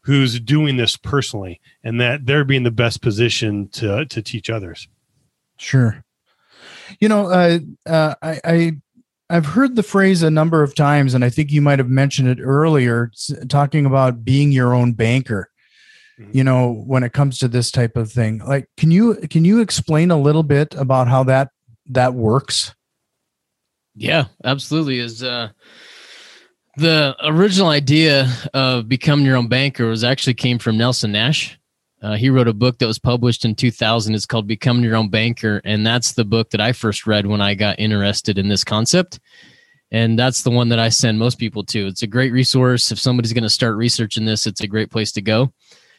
who's 0.00 0.40
doing 0.40 0.78
this 0.78 0.96
personally 0.96 1.60
and 1.84 2.00
that 2.00 2.26
they're 2.26 2.44
being 2.44 2.64
the 2.64 2.72
best 2.72 3.02
position 3.02 3.68
to 3.68 4.04
to 4.06 4.20
teach 4.20 4.50
others. 4.50 4.88
Sure. 5.58 6.04
You 6.98 7.08
know 7.08 7.26
uh, 7.26 7.60
uh, 7.86 8.14
I, 8.20 8.40
I 8.44 8.76
I've 9.32 9.46
heard 9.46 9.76
the 9.76 9.82
phrase 9.82 10.22
a 10.22 10.30
number 10.30 10.62
of 10.62 10.74
times, 10.74 11.14
and 11.14 11.24
I 11.24 11.30
think 11.30 11.50
you 11.50 11.62
might 11.62 11.78
have 11.78 11.88
mentioned 11.88 12.28
it 12.28 12.38
earlier, 12.38 13.10
talking 13.48 13.86
about 13.86 14.26
being 14.26 14.52
your 14.52 14.74
own 14.74 14.92
banker. 14.92 15.48
Mm-hmm. 16.20 16.36
You 16.36 16.44
know, 16.44 16.84
when 16.86 17.02
it 17.02 17.14
comes 17.14 17.38
to 17.38 17.48
this 17.48 17.70
type 17.70 17.96
of 17.96 18.12
thing, 18.12 18.42
like, 18.46 18.68
can 18.76 18.90
you 18.90 19.14
can 19.30 19.46
you 19.46 19.62
explain 19.62 20.10
a 20.10 20.20
little 20.20 20.42
bit 20.42 20.74
about 20.74 21.08
how 21.08 21.24
that 21.24 21.48
that 21.86 22.12
works? 22.12 22.74
Yeah, 23.94 24.26
absolutely. 24.44 24.98
Is 24.98 25.22
uh, 25.22 25.48
the 26.76 27.16
original 27.24 27.70
idea 27.70 28.30
of 28.52 28.86
becoming 28.86 29.24
your 29.24 29.36
own 29.36 29.48
banker 29.48 29.86
was 29.86 30.04
actually 30.04 30.34
came 30.34 30.58
from 30.58 30.76
Nelson 30.76 31.12
Nash. 31.12 31.58
Uh, 32.02 32.14
he 32.14 32.30
wrote 32.30 32.48
a 32.48 32.52
book 32.52 32.78
that 32.78 32.86
was 32.86 32.98
published 32.98 33.44
in 33.44 33.54
2000. 33.54 34.14
It's 34.14 34.26
called 34.26 34.48
Becoming 34.48 34.82
Your 34.82 34.96
Own 34.96 35.08
Banker. 35.08 35.60
And 35.64 35.86
that's 35.86 36.12
the 36.12 36.24
book 36.24 36.50
that 36.50 36.60
I 36.60 36.72
first 36.72 37.06
read 37.06 37.26
when 37.26 37.40
I 37.40 37.54
got 37.54 37.78
interested 37.78 38.38
in 38.38 38.48
this 38.48 38.64
concept. 38.64 39.20
And 39.92 40.18
that's 40.18 40.42
the 40.42 40.50
one 40.50 40.68
that 40.70 40.80
I 40.80 40.88
send 40.88 41.18
most 41.18 41.38
people 41.38 41.62
to. 41.66 41.86
It's 41.86 42.02
a 42.02 42.08
great 42.08 42.32
resource. 42.32 42.90
If 42.90 42.98
somebody's 42.98 43.32
going 43.32 43.42
to 43.44 43.50
start 43.50 43.76
researching 43.76 44.24
this, 44.24 44.46
it's 44.46 44.62
a 44.62 44.66
great 44.66 44.90
place 44.90 45.12
to 45.12 45.22
go. 45.22 45.52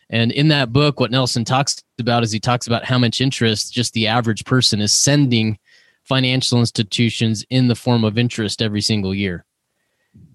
And 0.09 0.31
in 0.31 0.49
that 0.49 0.73
book, 0.73 0.99
what 0.99 1.11
Nelson 1.11 1.45
talks 1.45 1.81
about 1.99 2.23
is 2.23 2.31
he 2.31 2.39
talks 2.39 2.67
about 2.67 2.83
how 2.83 2.97
much 2.97 3.21
interest 3.21 3.73
just 3.73 3.93
the 3.93 4.07
average 4.07 4.43
person 4.43 4.81
is 4.81 4.91
sending 4.91 5.57
financial 6.03 6.59
institutions 6.59 7.45
in 7.49 7.67
the 7.67 7.75
form 7.75 8.03
of 8.03 8.17
interest 8.17 8.61
every 8.61 8.81
single 8.81 9.15
year 9.15 9.45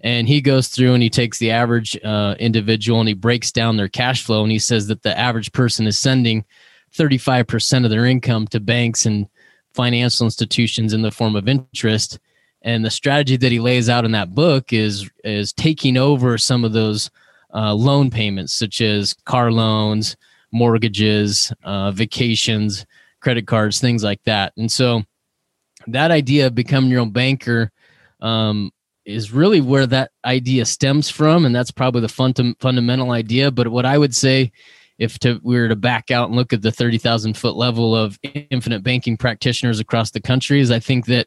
and 0.02 0.28
he 0.28 0.40
goes 0.40 0.68
through 0.68 0.94
and 0.94 1.02
he 1.02 1.10
takes 1.10 1.38
the 1.38 1.50
average 1.50 1.98
uh, 2.04 2.34
individual 2.38 3.00
and 3.00 3.08
he 3.08 3.14
breaks 3.14 3.50
down 3.50 3.76
their 3.76 3.88
cash 3.88 4.22
flow 4.24 4.42
and 4.42 4.52
he 4.52 4.58
says 4.58 4.86
that 4.86 5.02
the 5.02 5.18
average 5.18 5.52
person 5.52 5.86
is 5.86 5.98
sending 5.98 6.44
35% 6.94 7.84
of 7.84 7.90
their 7.90 8.06
income 8.06 8.46
to 8.48 8.60
banks 8.60 9.06
and 9.06 9.28
financial 9.74 10.26
institutions 10.26 10.92
in 10.92 11.02
the 11.02 11.10
form 11.10 11.36
of 11.36 11.48
interest. 11.48 12.18
And 12.62 12.84
the 12.84 12.90
strategy 12.90 13.36
that 13.36 13.52
he 13.52 13.60
lays 13.60 13.88
out 13.88 14.04
in 14.04 14.12
that 14.12 14.34
book 14.34 14.72
is 14.72 15.08
is 15.24 15.52
taking 15.52 15.96
over 15.96 16.38
some 16.38 16.64
of 16.64 16.72
those 16.72 17.10
uh, 17.54 17.72
loan 17.72 18.10
payments 18.10 18.52
such 18.52 18.80
as 18.80 19.14
car 19.24 19.50
loans 19.50 20.16
mortgages 20.50 21.52
uh, 21.62 21.90
vacations 21.90 22.86
credit 23.20 23.46
cards 23.46 23.80
things 23.80 24.02
like 24.02 24.22
that. 24.24 24.52
And 24.56 24.70
so 24.70 25.02
that 25.86 26.10
idea 26.10 26.46
of 26.46 26.54
becoming 26.54 26.90
your 26.90 27.00
own 27.00 27.10
banker 27.10 27.70
um, 28.20 28.72
is 29.08 29.32
really 29.32 29.60
where 29.60 29.86
that 29.86 30.10
idea 30.24 30.64
stems 30.64 31.08
from 31.08 31.46
and 31.46 31.54
that's 31.54 31.70
probably 31.70 32.00
the 32.00 32.08
fun- 32.08 32.54
fundamental 32.60 33.10
idea. 33.10 33.50
But 33.50 33.68
what 33.68 33.86
i 33.86 33.96
would 33.96 34.14
say 34.14 34.52
if 34.98 35.18
to, 35.20 35.40
we 35.42 35.56
were 35.56 35.68
to 35.68 35.76
back 35.76 36.10
out 36.10 36.28
and 36.28 36.36
look 36.36 36.52
at 36.52 36.62
the 36.62 36.72
30,000 36.72 37.36
foot 37.36 37.56
level 37.56 37.94
of 37.94 38.18
infinite 38.50 38.82
banking 38.82 39.16
practitioners 39.16 39.78
across 39.78 40.10
the 40.10 40.20
country 40.20 40.60
is 40.60 40.70
i 40.70 40.78
think 40.80 41.06
that 41.06 41.26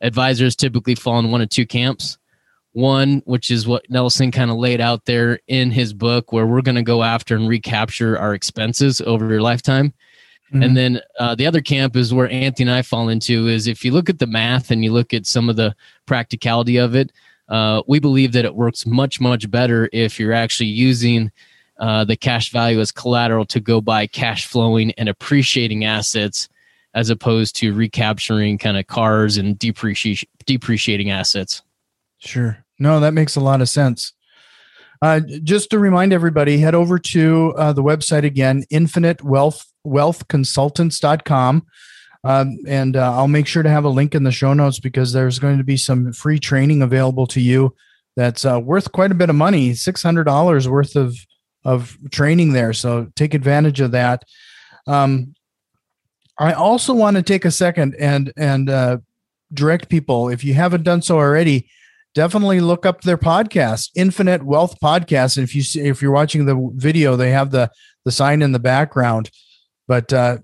advisors 0.00 0.54
typically 0.54 0.94
fall 0.94 1.18
in 1.18 1.32
one 1.32 1.40
of 1.40 1.48
two 1.48 1.66
camps. 1.66 2.18
One 2.72 3.22
which 3.24 3.50
is 3.50 3.66
what 3.66 3.90
nelson 3.90 4.30
kind 4.30 4.50
of 4.50 4.56
laid 4.56 4.80
out 4.80 5.04
there 5.04 5.40
in 5.48 5.70
his 5.70 5.92
book 5.92 6.32
where 6.32 6.46
we're 6.46 6.62
going 6.62 6.76
to 6.76 6.82
go 6.82 7.02
after 7.02 7.34
and 7.34 7.48
recapture 7.48 8.16
our 8.16 8.34
expenses 8.34 9.00
over 9.00 9.28
your 9.28 9.42
lifetime 9.42 9.92
Mm-hmm. 10.52 10.62
And 10.62 10.76
then 10.76 11.00
uh, 11.18 11.34
the 11.34 11.46
other 11.46 11.60
camp 11.60 11.94
is 11.94 12.14
where 12.14 12.30
Anthony 12.30 12.68
and 12.68 12.76
I 12.76 12.82
fall 12.82 13.08
into 13.08 13.48
is 13.48 13.66
if 13.66 13.84
you 13.84 13.92
look 13.92 14.08
at 14.08 14.18
the 14.18 14.26
math 14.26 14.70
and 14.70 14.82
you 14.82 14.92
look 14.92 15.12
at 15.12 15.26
some 15.26 15.48
of 15.48 15.56
the 15.56 15.74
practicality 16.06 16.78
of 16.78 16.94
it, 16.94 17.12
uh, 17.48 17.82
we 17.86 17.98
believe 17.98 18.32
that 18.32 18.44
it 18.44 18.54
works 18.54 18.86
much, 18.86 19.20
much 19.20 19.50
better 19.50 19.88
if 19.92 20.18
you're 20.18 20.32
actually 20.32 20.68
using 20.68 21.30
uh, 21.78 22.04
the 22.04 22.16
cash 22.16 22.50
value 22.50 22.80
as 22.80 22.90
collateral 22.90 23.44
to 23.46 23.60
go 23.60 23.80
buy 23.80 24.06
cash 24.06 24.46
flowing 24.46 24.92
and 24.92 25.08
appreciating 25.08 25.84
assets 25.84 26.48
as 26.94 27.10
opposed 27.10 27.54
to 27.56 27.72
recapturing 27.72 28.58
kind 28.58 28.76
of 28.76 28.86
cars 28.86 29.36
and 29.36 29.58
depreciating 29.58 30.28
depreciating 30.46 31.10
assets. 31.10 31.62
Sure. 32.18 32.64
No, 32.78 33.00
that 33.00 33.12
makes 33.12 33.36
a 33.36 33.40
lot 33.40 33.60
of 33.60 33.68
sense. 33.68 34.14
Uh, 35.00 35.20
just 35.42 35.70
to 35.70 35.78
remind 35.78 36.12
everybody, 36.12 36.58
head 36.58 36.74
over 36.74 36.98
to 36.98 37.54
uh, 37.56 37.72
the 37.72 37.82
website 37.82 38.24
again, 38.24 38.64
Infinite 38.70 39.22
Wealth 39.22 39.64
wealthconsultants.com. 39.86 41.66
Um, 42.24 42.58
and 42.66 42.96
uh, 42.96 43.12
I'll 43.16 43.28
make 43.28 43.46
sure 43.46 43.62
to 43.62 43.68
have 43.68 43.84
a 43.84 43.88
link 43.88 44.14
in 44.14 44.24
the 44.24 44.32
show 44.32 44.52
notes 44.52 44.80
because 44.80 45.12
there's 45.12 45.38
going 45.38 45.58
to 45.58 45.64
be 45.64 45.76
some 45.76 46.12
free 46.12 46.38
training 46.38 46.82
available 46.82 47.26
to 47.28 47.40
you 47.40 47.74
that's 48.16 48.44
uh, 48.44 48.60
worth 48.60 48.90
quite 48.92 49.12
a 49.12 49.14
bit 49.14 49.30
of 49.30 49.36
money 49.36 49.70
$600 49.70 50.66
worth 50.66 50.96
of, 50.96 51.16
of 51.64 51.96
training 52.10 52.52
there. 52.52 52.72
So 52.72 53.10
take 53.14 53.34
advantage 53.34 53.80
of 53.80 53.92
that. 53.92 54.24
Um, 54.86 55.34
I 56.38 56.52
also 56.52 56.92
want 56.92 57.16
to 57.16 57.22
take 57.22 57.44
a 57.44 57.50
second 57.50 57.94
and, 57.98 58.32
and 58.36 58.68
uh, 58.68 58.98
direct 59.52 59.88
people, 59.88 60.28
if 60.28 60.44
you 60.44 60.54
haven't 60.54 60.82
done 60.82 61.02
so 61.02 61.16
already, 61.16 61.68
definitely 62.14 62.60
look 62.60 62.86
up 62.86 63.02
their 63.02 63.18
podcast, 63.18 63.90
Infinite 63.94 64.42
Wealth 64.44 64.76
Podcast. 64.82 65.36
And 65.36 65.44
if 65.44 65.54
you 65.54 65.62
see, 65.62 65.80
if 65.80 66.02
you're 66.02 66.12
watching 66.12 66.46
the 66.46 66.70
video, 66.74 67.16
they 67.16 67.30
have 67.30 67.50
the 67.50 67.70
the 68.04 68.12
sign 68.12 68.42
in 68.42 68.52
the 68.52 68.58
background. 68.58 69.30
But 69.86 70.12
uh, 70.12 70.38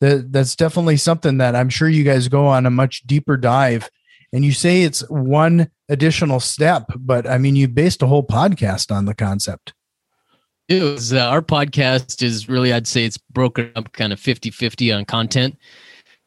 the, 0.00 0.26
that's 0.28 0.56
definitely 0.56 0.96
something 0.96 1.38
that 1.38 1.54
I'm 1.54 1.68
sure 1.68 1.88
you 1.88 2.04
guys 2.04 2.28
go 2.28 2.46
on 2.46 2.66
a 2.66 2.70
much 2.70 3.02
deeper 3.02 3.36
dive. 3.36 3.90
And 4.32 4.44
you 4.44 4.52
say 4.52 4.82
it's 4.82 5.00
one 5.10 5.70
additional 5.88 6.40
step, 6.40 6.84
but 6.96 7.28
I 7.28 7.38
mean, 7.38 7.56
you 7.56 7.68
based 7.68 8.02
a 8.02 8.06
whole 8.06 8.24
podcast 8.24 8.94
on 8.94 9.04
the 9.04 9.14
concept. 9.14 9.74
It 10.68 10.82
was 10.82 11.12
uh, 11.12 11.18
our 11.18 11.42
podcast 11.42 12.22
is 12.22 12.48
really, 12.48 12.72
I'd 12.72 12.86
say 12.86 13.04
it's 13.04 13.18
broken 13.18 13.72
up 13.74 13.92
kind 13.92 14.12
of 14.12 14.20
50 14.20 14.50
50 14.50 14.92
on 14.92 15.04
content. 15.04 15.58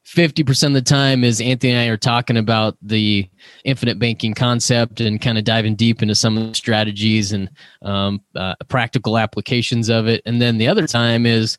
50% 0.06 0.68
of 0.68 0.74
the 0.74 0.82
time 0.82 1.24
is 1.24 1.40
Anthony 1.40 1.72
and 1.72 1.80
I 1.80 1.86
are 1.88 1.98
talking 1.98 2.38
about 2.38 2.78
the 2.82 3.28
infinite 3.64 4.00
banking 4.00 4.34
concept 4.34 5.00
and 5.00 5.22
kind 5.22 5.38
of 5.38 5.46
diving 5.46 5.76
deep 5.76 6.02
into 6.02 6.14
some 6.14 6.38
of 6.38 6.50
the 6.50 6.56
strategies 6.56 7.32
and 7.32 7.50
um, 7.82 8.22
uh, 8.36 8.56
practical 8.68 9.18
applications 9.18 9.90
of 9.90 10.08
it. 10.08 10.22
And 10.26 10.42
then 10.42 10.58
the 10.58 10.68
other 10.68 10.88
time 10.88 11.26
is 11.26 11.58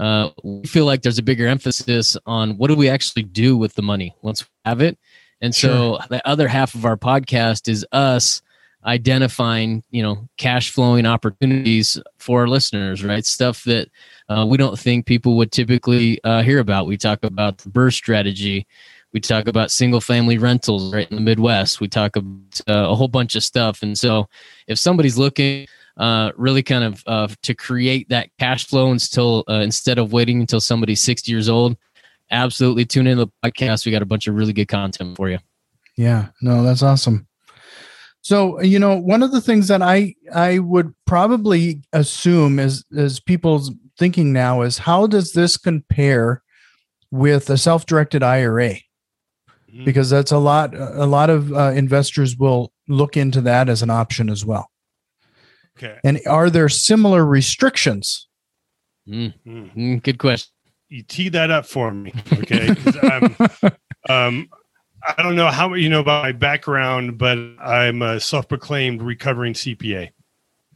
uh, 0.00 0.30
we 0.42 0.66
feel 0.66 0.86
like 0.86 1.02
there's 1.02 1.18
a 1.18 1.22
bigger 1.22 1.46
emphasis 1.46 2.16
on 2.26 2.56
what 2.58 2.68
do 2.68 2.74
we 2.74 2.88
actually 2.88 3.22
do 3.22 3.56
with 3.56 3.74
the 3.74 3.82
money 3.82 4.14
once 4.22 4.42
we 4.42 4.48
have 4.64 4.80
it. 4.80 4.98
And 5.40 5.54
so 5.54 5.98
sure. 5.98 6.06
the 6.10 6.28
other 6.28 6.48
half 6.48 6.74
of 6.74 6.84
our 6.84 6.96
podcast 6.96 7.68
is 7.68 7.86
us 7.92 8.42
identifying, 8.84 9.82
you 9.90 10.02
know, 10.02 10.28
cash 10.36 10.70
flowing 10.70 11.06
opportunities 11.06 12.00
for 12.18 12.40
our 12.40 12.48
listeners, 12.48 13.04
right? 13.04 13.24
Stuff 13.24 13.64
that 13.64 13.88
uh, 14.28 14.46
we 14.48 14.56
don't 14.56 14.78
think 14.78 15.06
people 15.06 15.36
would 15.36 15.52
typically 15.52 16.22
uh, 16.24 16.42
hear 16.42 16.58
about. 16.58 16.86
We 16.86 16.96
talk 16.96 17.24
about 17.24 17.58
the 17.58 17.70
BRRRR 17.70 17.92
strategy. 17.92 18.66
We 19.12 19.20
talk 19.20 19.46
about 19.46 19.70
single 19.70 20.00
family 20.00 20.38
rentals 20.38 20.92
right 20.92 21.08
in 21.08 21.16
the 21.16 21.22
Midwest. 21.22 21.80
We 21.80 21.88
talk 21.88 22.16
about 22.16 22.60
uh, 22.68 22.90
a 22.90 22.94
whole 22.94 23.08
bunch 23.08 23.36
of 23.36 23.44
stuff. 23.44 23.82
And 23.82 23.96
so 23.96 24.28
if 24.66 24.78
somebody's 24.78 25.16
looking 25.16 25.66
uh, 25.96 26.32
really 26.36 26.62
kind 26.62 26.84
of 26.84 27.02
uh, 27.06 27.28
to 27.42 27.54
create 27.54 28.08
that 28.08 28.30
cash 28.38 28.66
flow 28.66 28.90
until 28.90 29.44
uh, 29.48 29.60
instead 29.60 29.98
of 29.98 30.12
waiting 30.12 30.40
until 30.40 30.60
somebody's 30.60 31.02
60 31.02 31.30
years 31.30 31.48
old, 31.48 31.76
absolutely 32.30 32.84
tune 32.84 33.06
in 33.06 33.18
to 33.18 33.26
the 33.26 33.32
podcast. 33.44 33.86
We 33.86 33.92
got 33.92 34.02
a 34.02 34.06
bunch 34.06 34.26
of 34.26 34.34
really 34.34 34.52
good 34.52 34.68
content 34.68 35.16
for 35.16 35.30
you. 35.30 35.38
Yeah, 35.96 36.28
no, 36.42 36.64
that's 36.64 36.82
awesome. 36.82 37.28
So, 38.22 38.60
you 38.62 38.78
know, 38.78 38.96
one 38.96 39.22
of 39.22 39.32
the 39.32 39.40
things 39.40 39.68
that 39.68 39.82
I 39.82 40.14
I 40.34 40.58
would 40.58 40.94
probably 41.04 41.82
assume 41.92 42.58
is 42.58 42.84
is 42.90 43.20
people's 43.20 43.70
thinking 43.98 44.32
now 44.32 44.62
is 44.62 44.78
how 44.78 45.06
does 45.06 45.32
this 45.32 45.56
compare 45.56 46.42
with 47.10 47.50
a 47.50 47.56
self-directed 47.56 48.22
IRA? 48.22 48.70
Mm-hmm. 48.74 49.84
Because 49.84 50.10
that's 50.10 50.32
a 50.32 50.38
lot 50.38 50.74
a 50.74 51.06
lot 51.06 51.30
of 51.30 51.52
uh, 51.52 51.72
investors 51.74 52.36
will 52.36 52.72
look 52.88 53.16
into 53.16 53.40
that 53.42 53.68
as 53.68 53.82
an 53.82 53.90
option 53.90 54.30
as 54.30 54.44
well. 54.44 54.70
Okay. 55.76 55.98
And 56.04 56.20
are 56.26 56.50
there 56.50 56.68
similar 56.68 57.24
restrictions? 57.24 58.28
Mm-hmm. 59.08 59.96
Good 59.96 60.18
question. 60.18 60.50
You 60.88 61.02
tee 61.02 61.28
that 61.30 61.50
up 61.50 61.66
for 61.66 61.92
me, 61.92 62.12
okay? 62.32 62.68
um, 64.08 64.48
I 65.06 65.22
don't 65.22 65.34
know 65.34 65.50
how 65.50 65.74
you 65.74 65.88
know 65.88 66.00
about 66.00 66.22
my 66.22 66.32
background, 66.32 67.18
but 67.18 67.36
I'm 67.60 68.00
a 68.02 68.20
self-proclaimed 68.20 69.02
recovering 69.02 69.54
CPA, 69.54 70.10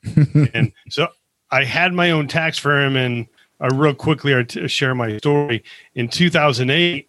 and 0.54 0.72
so 0.90 1.08
I 1.50 1.64
had 1.64 1.92
my 1.92 2.10
own 2.10 2.28
tax 2.28 2.58
firm. 2.58 2.96
And 2.96 3.26
I 3.60 3.68
real 3.68 3.94
quickly 3.94 4.44
to 4.44 4.68
share 4.68 4.94
my 4.94 5.18
story. 5.18 5.64
In 5.94 6.08
2008, 6.08 7.08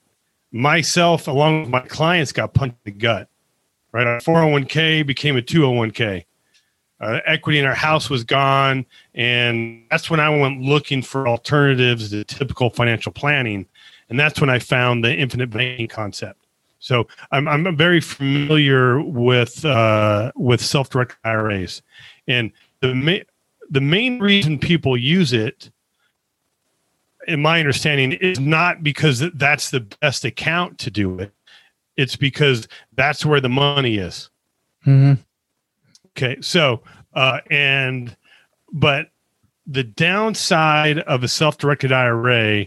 myself 0.51 1.27
along 1.27 1.61
with 1.61 1.69
my 1.69 1.81
clients 1.81 2.31
got 2.31 2.53
punched 2.53 2.77
in 2.85 2.93
the 2.93 2.99
gut. 2.99 3.29
Right, 3.91 4.05
our 4.05 4.19
401k 4.19 5.05
became 5.05 5.35
a 5.35 5.41
201k. 5.41 6.25
Uh, 7.01 7.19
equity 7.25 7.57
in 7.57 7.65
our 7.65 7.73
house 7.73 8.07
was 8.07 8.23
gone, 8.23 8.85
and 9.15 9.83
that's 9.89 10.11
when 10.11 10.19
I 10.19 10.29
went 10.29 10.61
looking 10.61 11.01
for 11.01 11.27
alternatives 11.27 12.11
to 12.11 12.23
typical 12.23 12.69
financial 12.69 13.11
planning, 13.11 13.65
and 14.09 14.19
that's 14.19 14.39
when 14.39 14.49
I 14.49 14.59
found 14.59 15.03
the 15.03 15.15
infinite 15.15 15.49
banking 15.49 15.87
concept 15.87 16.39
so 16.79 17.07
I'm 17.31 17.47
I'm 17.47 17.75
very 17.75 18.01
familiar 18.01 19.01
with 19.01 19.63
uh, 19.65 20.31
with 20.35 20.61
self-directed 20.61 21.17
IRAs, 21.23 21.81
and 22.27 22.51
the 22.81 22.93
the 23.69 23.81
main 23.81 24.19
reason 24.19 24.57
people 24.57 24.97
use 24.97 25.33
it, 25.33 25.71
in 27.27 27.41
my 27.41 27.59
understanding, 27.59 28.13
is 28.13 28.39
not 28.39 28.83
because 28.83 29.23
that's 29.35 29.69
the 29.69 29.81
best 30.01 30.25
account 30.25 30.79
to 30.79 30.91
do 30.91 31.19
it. 31.19 31.31
It's 31.97 32.15
because 32.15 32.67
that's 32.93 33.25
where 33.25 33.41
the 33.41 33.49
money 33.49 33.97
is. 33.97 34.29
Mm-hmm. 34.85 35.21
Okay, 36.09 36.41
so 36.41 36.81
uh, 37.13 37.39
and 37.51 38.15
but 38.71 39.09
the 39.67 39.83
downside 39.83 40.99
of 40.99 41.23
a 41.23 41.27
self-directed 41.27 41.91
IRA 41.91 42.65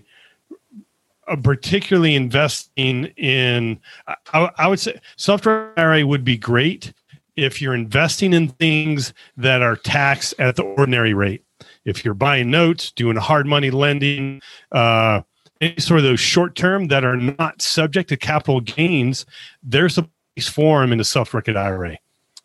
uh, 1.28 1.36
particularly 1.36 2.14
investing 2.14 3.06
in 3.16 3.80
I, 4.06 4.50
I 4.56 4.68
would 4.68 4.80
say 4.80 5.00
self-directed 5.16 5.80
IRA 5.80 6.06
would 6.06 6.24
be 6.24 6.36
great 6.36 6.92
if 7.36 7.62
you're 7.62 7.74
investing 7.74 8.32
in 8.32 8.48
things 8.48 9.14
that 9.36 9.62
are 9.62 9.76
taxed 9.76 10.34
at 10.38 10.56
the 10.56 10.62
ordinary 10.62 11.14
rate. 11.14 11.44
If 11.84 12.04
you're 12.04 12.14
buying 12.14 12.50
notes, 12.50 12.92
doing 12.92 13.16
hard 13.16 13.46
money 13.46 13.70
lending, 13.70 14.40
uh, 14.72 15.22
any 15.60 15.78
sort 15.78 15.98
of 15.98 16.04
those 16.04 16.20
short 16.20 16.54
term 16.54 16.88
that 16.88 17.04
are 17.04 17.16
not 17.16 17.62
subject 17.62 18.08
to 18.10 18.16
capital 18.16 18.60
gains, 18.60 19.24
there's 19.62 19.98
a 19.98 20.08
place 20.34 20.48
for 20.48 20.80
them 20.80 20.92
in 20.92 21.00
a 21.00 21.04
self-directed 21.04 21.56
IRA. 21.56 21.98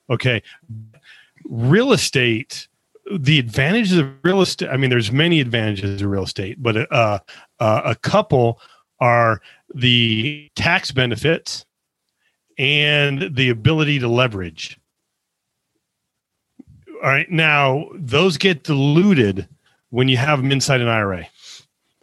Okay, 0.09 0.41
real 1.45 1.91
estate 1.91 2.67
the 3.19 3.39
advantages 3.39 3.97
of 3.97 4.13
real 4.23 4.41
estate 4.41 4.69
i 4.69 4.77
mean 4.77 4.89
there's 4.89 5.11
many 5.11 5.39
advantages 5.39 6.01
of 6.01 6.09
real 6.09 6.23
estate 6.23 6.61
but 6.61 6.91
uh, 6.91 7.19
uh, 7.59 7.81
a 7.85 7.95
couple 7.95 8.59
are 8.99 9.41
the 9.73 10.49
tax 10.55 10.91
benefits 10.91 11.65
and 12.57 13.35
the 13.35 13.49
ability 13.49 13.99
to 13.99 14.07
leverage. 14.07 14.79
All 17.03 17.09
right 17.09 17.29
now 17.29 17.89
those 17.93 18.37
get 18.37 18.63
diluted 18.63 19.47
when 19.89 20.07
you 20.07 20.17
have 20.17 20.41
them 20.41 20.51
inside 20.51 20.81
an 20.81 20.87
ira 20.87 21.27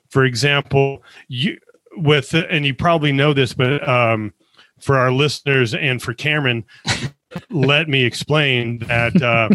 for 0.08 0.24
example 0.24 1.02
you 1.26 1.58
with 1.96 2.32
and 2.32 2.64
you 2.64 2.72
probably 2.74 3.10
know 3.10 3.32
this 3.32 3.54
but 3.54 3.86
um, 3.88 4.32
for 4.78 4.96
our 4.96 5.10
listeners 5.10 5.74
and 5.74 6.00
for 6.00 6.14
cameron 6.14 6.64
let 7.50 7.88
me 7.88 8.04
explain 8.04 8.78
that 8.78 9.20
uh, 9.20 9.48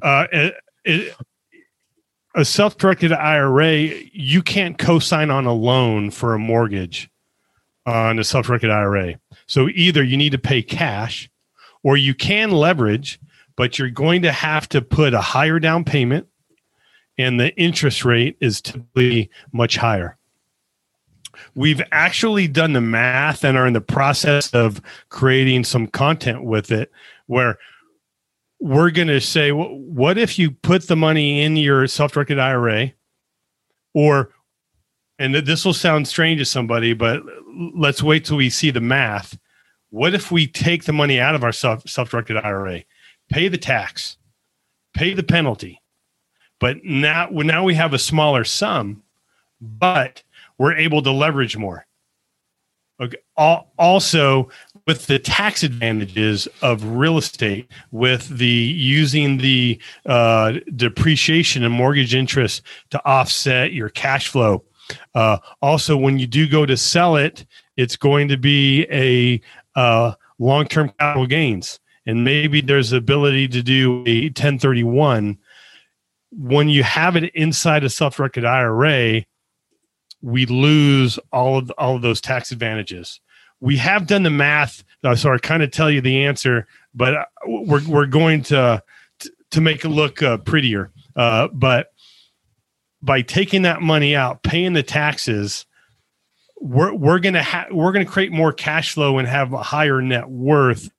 uh, 0.02 0.26
it, 0.32 0.54
it, 0.84 1.16
a 2.34 2.44
self-directed 2.44 3.12
IRA, 3.12 3.72
you 4.12 4.42
can't 4.42 4.78
co-sign 4.78 5.30
on 5.30 5.44
a 5.44 5.52
loan 5.52 6.10
for 6.10 6.34
a 6.34 6.38
mortgage 6.38 7.10
on 7.86 8.18
a 8.18 8.24
self-directed 8.24 8.70
IRA. 8.70 9.18
So 9.46 9.68
either 9.74 10.02
you 10.02 10.16
need 10.16 10.32
to 10.32 10.38
pay 10.38 10.62
cash, 10.62 11.30
or 11.82 11.96
you 11.96 12.14
can 12.14 12.50
leverage, 12.52 13.18
but 13.56 13.78
you're 13.78 13.90
going 13.90 14.22
to 14.22 14.32
have 14.32 14.68
to 14.70 14.80
put 14.80 15.14
a 15.14 15.20
higher 15.20 15.58
down 15.58 15.84
payment, 15.84 16.26
and 17.18 17.38
the 17.38 17.54
interest 17.56 18.04
rate 18.04 18.36
is 18.40 18.60
typically 18.60 19.30
much 19.52 19.76
higher. 19.76 20.16
We've 21.54 21.82
actually 21.92 22.46
done 22.48 22.72
the 22.72 22.80
math 22.80 23.44
and 23.44 23.56
are 23.56 23.66
in 23.66 23.72
the 23.72 23.80
process 23.80 24.52
of 24.54 24.80
creating 25.08 25.64
some 25.64 25.86
content 25.86 26.44
with 26.44 26.70
it 26.70 26.90
where 27.26 27.58
we're 28.60 28.90
going 28.90 29.08
to 29.08 29.20
say, 29.20 29.50
what 29.50 30.18
if 30.18 30.38
you 30.38 30.50
put 30.50 30.86
the 30.86 30.96
money 30.96 31.42
in 31.42 31.56
your 31.56 31.86
self 31.88 32.12
directed 32.12 32.38
IRA? 32.38 32.92
Or, 33.94 34.30
and 35.18 35.34
this 35.34 35.64
will 35.64 35.74
sound 35.74 36.06
strange 36.06 36.40
to 36.40 36.44
somebody, 36.44 36.94
but 36.94 37.22
let's 37.74 38.02
wait 38.02 38.24
till 38.24 38.36
we 38.36 38.50
see 38.50 38.70
the 38.70 38.80
math. 38.80 39.38
What 39.90 40.14
if 40.14 40.30
we 40.30 40.46
take 40.46 40.84
the 40.84 40.92
money 40.92 41.20
out 41.20 41.34
of 41.34 41.44
our 41.44 41.52
self 41.52 41.84
directed 41.84 42.38
IRA, 42.38 42.84
pay 43.30 43.48
the 43.48 43.58
tax, 43.58 44.16
pay 44.94 45.14
the 45.14 45.22
penalty, 45.22 45.82
but 46.62 46.84
now, 46.84 47.28
now 47.32 47.64
we 47.64 47.74
have 47.74 47.92
a 47.92 47.98
smaller 47.98 48.44
sum, 48.44 49.02
but 49.60 50.22
we're 50.58 50.76
able 50.76 51.02
to 51.02 51.10
leverage 51.10 51.56
more. 51.56 51.86
Okay. 53.00 53.16
Also, 53.36 54.48
with 54.86 55.08
the 55.08 55.18
tax 55.18 55.64
advantages 55.64 56.46
of 56.62 56.84
real 56.84 57.18
estate, 57.18 57.68
with 57.90 58.28
the 58.28 58.46
using 58.46 59.38
the 59.38 59.80
uh, 60.06 60.52
depreciation 60.76 61.64
and 61.64 61.74
mortgage 61.74 62.14
interest 62.14 62.62
to 62.90 63.04
offset 63.04 63.72
your 63.72 63.88
cash 63.88 64.28
flow. 64.28 64.62
Uh, 65.14 65.38
also, 65.60 65.96
when 65.96 66.18
you 66.18 66.26
do 66.26 66.48
go 66.48 66.66
to 66.66 66.76
sell 66.76 67.16
it, 67.16 67.46
it's 67.76 67.96
going 67.96 68.28
to 68.28 68.36
be 68.36 68.86
a 68.90 69.40
uh, 69.78 70.12
long-term 70.38 70.92
capital 70.98 71.26
gains, 71.26 71.80
and 72.06 72.24
maybe 72.24 72.60
there's 72.60 72.90
the 72.90 72.98
ability 72.98 73.48
to 73.48 73.62
do 73.62 74.04
a 74.06 74.24
1031. 74.24 75.38
When 76.30 76.68
you 76.68 76.82
have 76.82 77.16
it 77.16 77.34
inside 77.34 77.84
a 77.84 77.90
self-directed 77.90 78.44
IRA, 78.44 79.24
we 80.22 80.46
lose 80.46 81.18
all 81.32 81.58
of 81.58 81.70
all 81.78 81.96
of 81.96 82.02
those 82.02 82.20
tax 82.20 82.52
advantages 82.52 83.20
we 83.62 83.76
have 83.76 84.08
done 84.08 84.24
the 84.24 84.30
math, 84.30 84.82
uh, 85.04 85.14
so 85.14 85.32
I 85.32 85.38
kind 85.38 85.62
of 85.62 85.70
tell 85.70 85.88
you 85.88 86.00
the 86.00 86.24
answer, 86.24 86.66
but 86.94 87.14
uh, 87.14 87.24
we're 87.46 87.86
we're 87.88 88.06
going 88.06 88.42
to 88.44 88.82
to 89.52 89.60
make 89.60 89.84
it 89.84 89.88
look 89.88 90.20
uh, 90.20 90.38
prettier. 90.38 90.90
Uh, 91.14 91.46
but 91.52 91.91
by 93.02 93.22
taking 93.22 93.62
that 93.62 93.82
money 93.82 94.14
out, 94.14 94.42
paying 94.42 94.72
the 94.72 94.82
taxes, 94.82 95.66
we're 96.60 96.94
we're 96.94 97.18
gonna 97.18 97.42
ha- 97.42 97.66
we're 97.70 97.92
gonna 97.92 98.04
create 98.04 98.32
more 98.32 98.52
cash 98.52 98.94
flow 98.94 99.18
and 99.18 99.26
have 99.26 99.52
a 99.52 99.62
higher 99.62 100.00
net 100.00 100.28
worth 100.28 100.90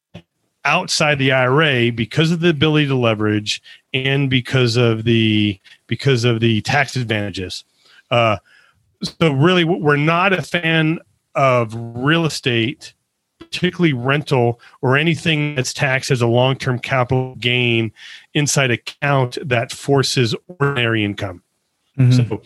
outside 0.65 1.19
the 1.19 1.31
IRA 1.31 1.91
because 1.91 2.31
of 2.31 2.39
the 2.39 2.49
ability 2.49 2.87
to 2.87 2.95
leverage 2.95 3.61
and 3.93 4.29
because 4.29 4.75
of 4.75 5.03
the 5.03 5.59
because 5.87 6.23
of 6.25 6.39
the 6.39 6.61
tax 6.61 6.95
advantages. 6.95 7.63
Uh, 8.11 8.37
so 9.01 9.31
really, 9.31 9.63
we're 9.63 9.95
not 9.95 10.33
a 10.33 10.41
fan 10.41 10.99
of 11.35 11.73
real 11.75 12.25
estate, 12.25 12.93
particularly 13.39 13.93
rental 13.93 14.59
or 14.81 14.97
anything 14.97 15.55
that's 15.55 15.73
taxed 15.73 16.11
as 16.11 16.21
a 16.21 16.27
long 16.27 16.55
term 16.57 16.79
capital 16.79 17.35
gain 17.35 17.91
inside 18.33 18.71
account 18.71 19.37
that 19.41 19.71
forces 19.71 20.35
ordinary 20.59 21.03
income. 21.03 21.41
Mm-hmm. 21.97 22.29
So 22.29 22.41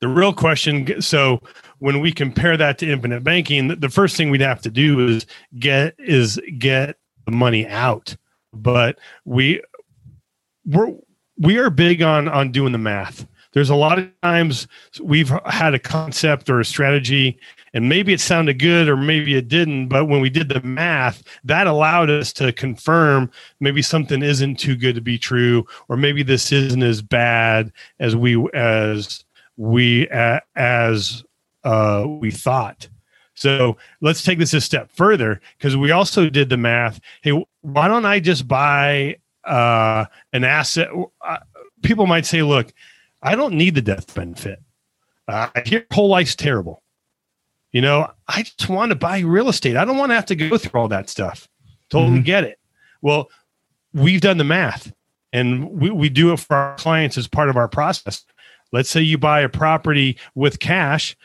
the 0.00 0.08
real 0.08 0.32
question 0.32 1.00
so 1.00 1.40
when 1.78 2.00
we 2.00 2.12
compare 2.12 2.56
that 2.56 2.78
to 2.78 2.90
infinite 2.90 3.24
banking 3.24 3.68
the 3.68 3.88
first 3.88 4.16
thing 4.16 4.30
we'd 4.30 4.40
have 4.40 4.60
to 4.62 4.70
do 4.70 5.06
is 5.08 5.26
get 5.58 5.94
is 5.98 6.40
get 6.58 6.96
the 7.24 7.32
money 7.32 7.66
out 7.66 8.16
but 8.52 8.98
we 9.24 9.60
we're 10.64 10.94
we 11.38 11.58
are 11.58 11.70
big 11.70 12.02
on 12.02 12.28
on 12.28 12.52
doing 12.52 12.72
the 12.72 12.78
math 12.78 13.26
there's 13.52 13.70
a 13.70 13.74
lot 13.74 13.98
of 13.98 14.08
times 14.22 14.68
we've 15.02 15.32
had 15.46 15.74
a 15.74 15.78
concept 15.78 16.50
or 16.50 16.60
a 16.60 16.64
strategy 16.64 17.38
and 17.76 17.90
maybe 17.90 18.14
it 18.14 18.20
sounded 18.20 18.58
good 18.58 18.88
or 18.88 18.96
maybe 18.96 19.34
it 19.34 19.48
didn't 19.48 19.88
but 19.88 20.06
when 20.06 20.22
we 20.22 20.30
did 20.30 20.48
the 20.48 20.62
math 20.62 21.22
that 21.44 21.66
allowed 21.66 22.08
us 22.08 22.32
to 22.32 22.50
confirm 22.52 23.30
maybe 23.60 23.82
something 23.82 24.22
isn't 24.22 24.56
too 24.56 24.74
good 24.74 24.94
to 24.94 25.02
be 25.02 25.18
true 25.18 25.66
or 25.88 25.96
maybe 25.96 26.22
this 26.22 26.50
isn't 26.52 26.82
as 26.82 27.02
bad 27.02 27.70
as 28.00 28.16
we 28.16 28.48
as 28.54 29.24
we 29.58 30.08
uh, 30.08 30.40
as 30.56 31.22
uh, 31.64 32.04
we 32.06 32.30
thought 32.30 32.88
so 33.34 33.76
let's 34.00 34.24
take 34.24 34.38
this 34.38 34.54
a 34.54 34.60
step 34.60 34.90
further 34.90 35.38
because 35.58 35.76
we 35.76 35.90
also 35.90 36.30
did 36.30 36.48
the 36.48 36.56
math 36.56 36.98
hey 37.20 37.44
why 37.60 37.86
don't 37.86 38.06
i 38.06 38.18
just 38.18 38.48
buy 38.48 39.14
uh, 39.44 40.06
an 40.32 40.44
asset 40.44 40.88
uh, 41.20 41.36
people 41.82 42.06
might 42.06 42.24
say 42.24 42.42
look 42.42 42.72
I 43.22 43.34
don't 43.34 43.54
need 43.54 43.74
the 43.74 43.82
death 43.82 44.14
benefit. 44.14 44.62
Uh, 45.26 45.48
I 45.54 45.62
hear 45.64 45.84
whole 45.92 46.08
life's 46.08 46.36
terrible. 46.36 46.82
You 47.76 47.82
know, 47.82 48.10
I 48.26 48.42
just 48.42 48.70
want 48.70 48.88
to 48.88 48.96
buy 48.96 49.18
real 49.18 49.50
estate. 49.50 49.76
I 49.76 49.84
don't 49.84 49.98
want 49.98 50.08
to 50.08 50.14
have 50.14 50.24
to 50.24 50.34
go 50.34 50.56
through 50.56 50.80
all 50.80 50.88
that 50.88 51.10
stuff. 51.10 51.46
Totally 51.90 52.14
mm-hmm. 52.14 52.22
get 52.22 52.44
it. 52.44 52.58
Well, 53.02 53.28
we've 53.92 54.22
done 54.22 54.38
the 54.38 54.44
math 54.44 54.94
and 55.30 55.68
we, 55.68 55.90
we 55.90 56.08
do 56.08 56.32
it 56.32 56.40
for 56.40 56.56
our 56.56 56.76
clients 56.76 57.18
as 57.18 57.28
part 57.28 57.50
of 57.50 57.58
our 57.58 57.68
process. 57.68 58.24
Let's 58.72 58.88
say 58.88 59.02
you 59.02 59.18
buy 59.18 59.42
a 59.42 59.50
property 59.50 60.16
with 60.34 60.58
cash. 60.58 61.18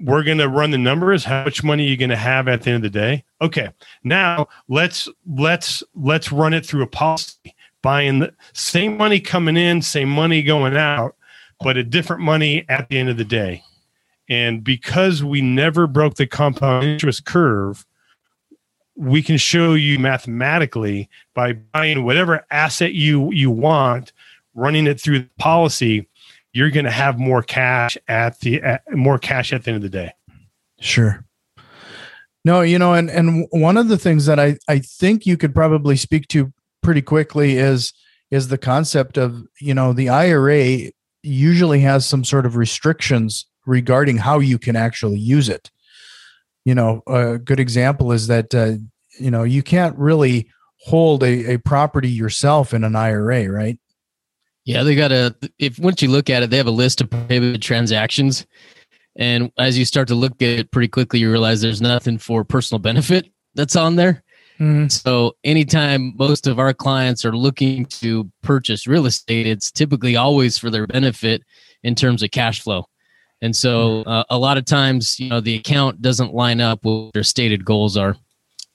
We're 0.00 0.24
going 0.24 0.38
to 0.38 0.48
run 0.48 0.72
the 0.72 0.78
numbers. 0.78 1.22
How 1.24 1.44
much 1.44 1.62
money 1.62 1.86
are 1.86 1.90
you 1.90 1.96
going 1.96 2.10
to 2.10 2.16
have 2.16 2.48
at 2.48 2.62
the 2.62 2.72
end 2.72 2.84
of 2.84 2.92
the 2.92 2.98
day? 2.98 3.22
Okay. 3.40 3.68
Now 4.02 4.48
let's 4.68 5.08
let's 5.24 5.84
let's 5.94 6.32
run 6.32 6.52
it 6.52 6.66
through 6.66 6.82
a 6.82 6.88
policy. 6.88 7.54
Buying 7.80 8.18
the 8.18 8.34
same 8.54 8.96
money 8.96 9.20
coming 9.20 9.56
in, 9.56 9.82
same 9.82 10.08
money 10.08 10.42
going 10.42 10.76
out 10.76 11.14
but 11.60 11.76
a 11.76 11.82
different 11.82 12.22
money 12.22 12.64
at 12.68 12.88
the 12.88 12.98
end 12.98 13.08
of 13.08 13.16
the 13.16 13.24
day. 13.24 13.62
And 14.28 14.64
because 14.64 15.22
we 15.22 15.40
never 15.40 15.86
broke 15.86 16.14
the 16.14 16.26
compound 16.26 16.84
interest 16.84 17.24
curve, 17.24 17.86
we 18.96 19.22
can 19.22 19.36
show 19.36 19.74
you 19.74 19.98
mathematically 19.98 21.08
by 21.34 21.52
buying 21.52 22.04
whatever 22.04 22.44
asset 22.50 22.94
you 22.94 23.30
you 23.30 23.50
want, 23.50 24.12
running 24.54 24.86
it 24.86 25.00
through 25.00 25.20
the 25.20 25.30
policy, 25.38 26.08
you're 26.52 26.70
going 26.70 26.86
to 26.86 26.90
have 26.90 27.18
more 27.18 27.42
cash 27.42 27.98
at 28.08 28.40
the 28.40 28.62
at, 28.62 28.82
more 28.92 29.18
cash 29.18 29.52
at 29.52 29.64
the 29.64 29.70
end 29.70 29.76
of 29.76 29.82
the 29.82 29.90
day. 29.90 30.12
Sure. 30.80 31.24
No, 32.44 32.62
you 32.62 32.78
know, 32.78 32.94
and 32.94 33.10
and 33.10 33.46
one 33.50 33.76
of 33.76 33.88
the 33.88 33.98
things 33.98 34.26
that 34.26 34.40
I 34.40 34.56
I 34.66 34.78
think 34.78 35.26
you 35.26 35.36
could 35.36 35.54
probably 35.54 35.96
speak 35.96 36.28
to 36.28 36.52
pretty 36.82 37.02
quickly 37.02 37.58
is 37.58 37.92
is 38.30 38.48
the 38.48 38.58
concept 38.58 39.18
of 39.18 39.46
you 39.60 39.74
know 39.74 39.92
the 39.92 40.08
IRA 40.08 40.90
usually 41.22 41.80
has 41.80 42.06
some 42.06 42.24
sort 42.24 42.46
of 42.46 42.56
restrictions 42.56 43.46
regarding 43.66 44.16
how 44.16 44.38
you 44.38 44.58
can 44.58 44.76
actually 44.76 45.18
use 45.18 45.48
it. 45.48 45.70
You 46.64 46.74
know, 46.74 47.02
a 47.06 47.38
good 47.38 47.60
example 47.60 48.12
is 48.12 48.26
that 48.28 48.54
uh, 48.54 48.74
you 49.18 49.30
know 49.30 49.42
you 49.42 49.62
can't 49.62 49.96
really 49.98 50.48
hold 50.80 51.22
a, 51.22 51.54
a 51.54 51.58
property 51.58 52.08
yourself 52.08 52.72
in 52.72 52.84
an 52.84 52.96
IRA, 52.96 53.50
right? 53.50 53.78
Yeah, 54.64 54.82
they 54.82 54.96
got 54.96 55.12
a. 55.12 55.34
If 55.58 55.78
once 55.78 56.02
you 56.02 56.08
look 56.08 56.28
at 56.28 56.42
it, 56.42 56.50
they 56.50 56.56
have 56.56 56.66
a 56.66 56.72
list 56.72 57.00
of 57.00 57.10
prohibited 57.10 57.62
transactions, 57.62 58.46
and 59.16 59.52
as 59.58 59.78
you 59.78 59.84
start 59.84 60.08
to 60.08 60.14
look 60.14 60.42
at 60.42 60.48
it 60.48 60.70
pretty 60.70 60.88
quickly, 60.88 61.20
you 61.20 61.30
realize 61.30 61.60
there's 61.60 61.82
nothing 61.82 62.18
for 62.18 62.44
personal 62.44 62.80
benefit 62.80 63.30
that's 63.54 63.76
on 63.76 63.96
there. 63.96 64.24
Mm-hmm. 64.58 64.88
So 64.88 65.36
anytime 65.44 66.14
most 66.16 66.46
of 66.46 66.58
our 66.58 66.72
clients 66.72 67.24
are 67.24 67.36
looking 67.36 67.84
to 67.86 68.30
purchase 68.42 68.86
real 68.86 69.06
estate, 69.06 69.46
it's 69.46 69.70
typically 69.70 70.16
always 70.16 70.56
for 70.56 70.70
their 70.70 70.86
benefit 70.86 71.42
in 71.82 71.94
terms 71.94 72.22
of 72.22 72.30
cash 72.30 72.62
flow. 72.62 72.88
And 73.42 73.54
so 73.54 74.02
mm-hmm. 74.02 74.08
uh, 74.08 74.24
a 74.30 74.38
lot 74.38 74.58
of 74.58 74.64
times, 74.64 75.20
you 75.20 75.28
know, 75.28 75.40
the 75.40 75.56
account 75.56 76.00
doesn't 76.00 76.34
line 76.34 76.60
up 76.60 76.84
with 76.84 76.94
what 76.94 77.12
their 77.14 77.22
stated 77.22 77.64
goals 77.64 77.96
are. 77.96 78.16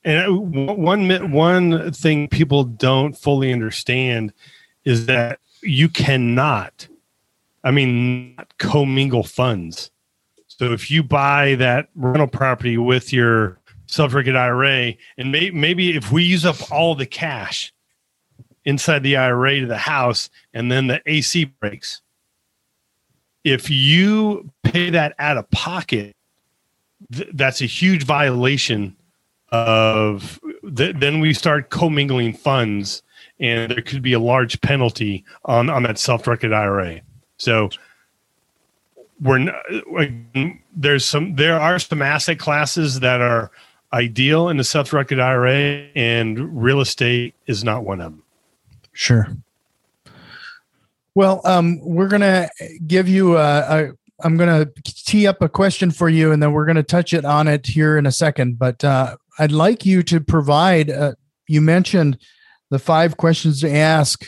And 0.04 0.28
uh, 0.28 0.34
one 0.34 1.32
one 1.32 1.92
thing 1.92 2.28
people 2.28 2.64
don't 2.64 3.14
fully 3.14 3.54
understand 3.54 4.34
is 4.84 5.06
that 5.06 5.40
you 5.62 5.90
cannot, 5.90 6.88
I 7.64 7.72
mean, 7.72 8.36
not 8.36 8.58
commingle 8.58 9.24
funds. 9.24 9.92
So 10.48 10.74
if 10.74 10.92
you 10.92 11.04
buy 11.04 11.56
that 11.56 11.90
rental 11.96 12.28
property 12.28 12.78
with 12.78 13.14
your 13.14 13.60
self-directed 13.88 14.36
IRA, 14.36 14.94
and 15.18 15.32
may, 15.32 15.50
maybe 15.52 15.96
if 15.96 16.12
we 16.12 16.24
use 16.24 16.46
up 16.46 16.72
all 16.72 16.96
the 16.96 17.06
cash 17.06 17.74
inside 18.66 19.04
the 19.04 19.18
IRA 19.18 19.62
to 19.62 19.66
the 19.66 19.78
house, 19.78 20.30
and 20.54 20.72
then 20.72 20.88
the 20.88 21.02
AC 21.06 21.46
breaks, 21.46 22.02
if 23.44 23.70
you 23.70 24.50
pay 24.64 24.90
that 24.90 25.14
out 25.20 25.38
of 25.38 25.50
pocket, 25.52 26.16
th- 27.12 27.30
that's 27.34 27.62
a 27.62 27.66
huge 27.66 28.04
violation 28.04 28.96
of. 29.52 30.40
Th- 30.76 30.96
then 30.96 31.20
we 31.20 31.34
start 31.34 31.70
commingling 31.70 32.34
funds, 32.34 33.04
and 33.40 33.72
there 33.72 33.82
could 33.82 34.02
be 34.02 34.14
a 34.14 34.20
large 34.20 34.62
penalty 34.62 35.26
on 35.46 35.70
on 35.70 35.84
that 35.84 35.98
self-directed 35.98 36.54
IRA. 36.54 37.02
So 37.38 37.70
we're 39.20 39.40
not, 39.40 39.56
there's 40.76 41.06
some 41.06 41.36
there 41.36 41.60
are 41.60 41.80
some 41.80 42.02
asset 42.02 42.40
classes 42.40 43.00
that 43.02 43.22
are 43.22 43.52
ideal 43.94 44.50
in 44.50 44.60
a 44.60 44.64
self-directed 44.64 45.20
IRA, 45.20 45.88
and 45.96 46.64
real 46.64 46.80
estate 46.80 47.36
is 47.48 47.64
not 47.64 47.84
one 47.84 48.00
of 48.00 48.12
them. 48.12 48.24
Sure. 48.94 49.28
Well, 51.16 51.42
um, 51.46 51.80
we're 51.82 52.08
gonna 52.08 52.50
give 52.88 53.08
you 53.08 53.38
a, 53.38 53.60
a. 53.60 53.92
I'm 54.24 54.38
gonna 54.38 54.68
tee 54.84 55.28
up 55.28 55.42
a 55.42 55.50
question 55.50 55.92
for 55.92 56.08
you, 56.10 56.32
and 56.32 56.42
then 56.42 56.52
we're 56.52 56.66
gonna 56.66 56.84
touch 56.84 57.14
it 57.14 57.26
on 57.26 57.48
it 57.48 57.66
here 57.66 57.98
in 57.98 58.06
a 58.06 58.12
second. 58.12 58.58
But 58.58 58.84
uh, 58.84 59.18
I'd 59.40 59.52
like 59.52 59.86
you 59.86 60.04
to 60.04 60.22
provide. 60.22 60.90
Uh, 60.90 61.14
you 61.48 61.60
mentioned 61.60 62.18
the 62.70 62.80
five 62.80 63.18
questions 63.18 63.62
to 63.62 63.72
ask 63.72 64.26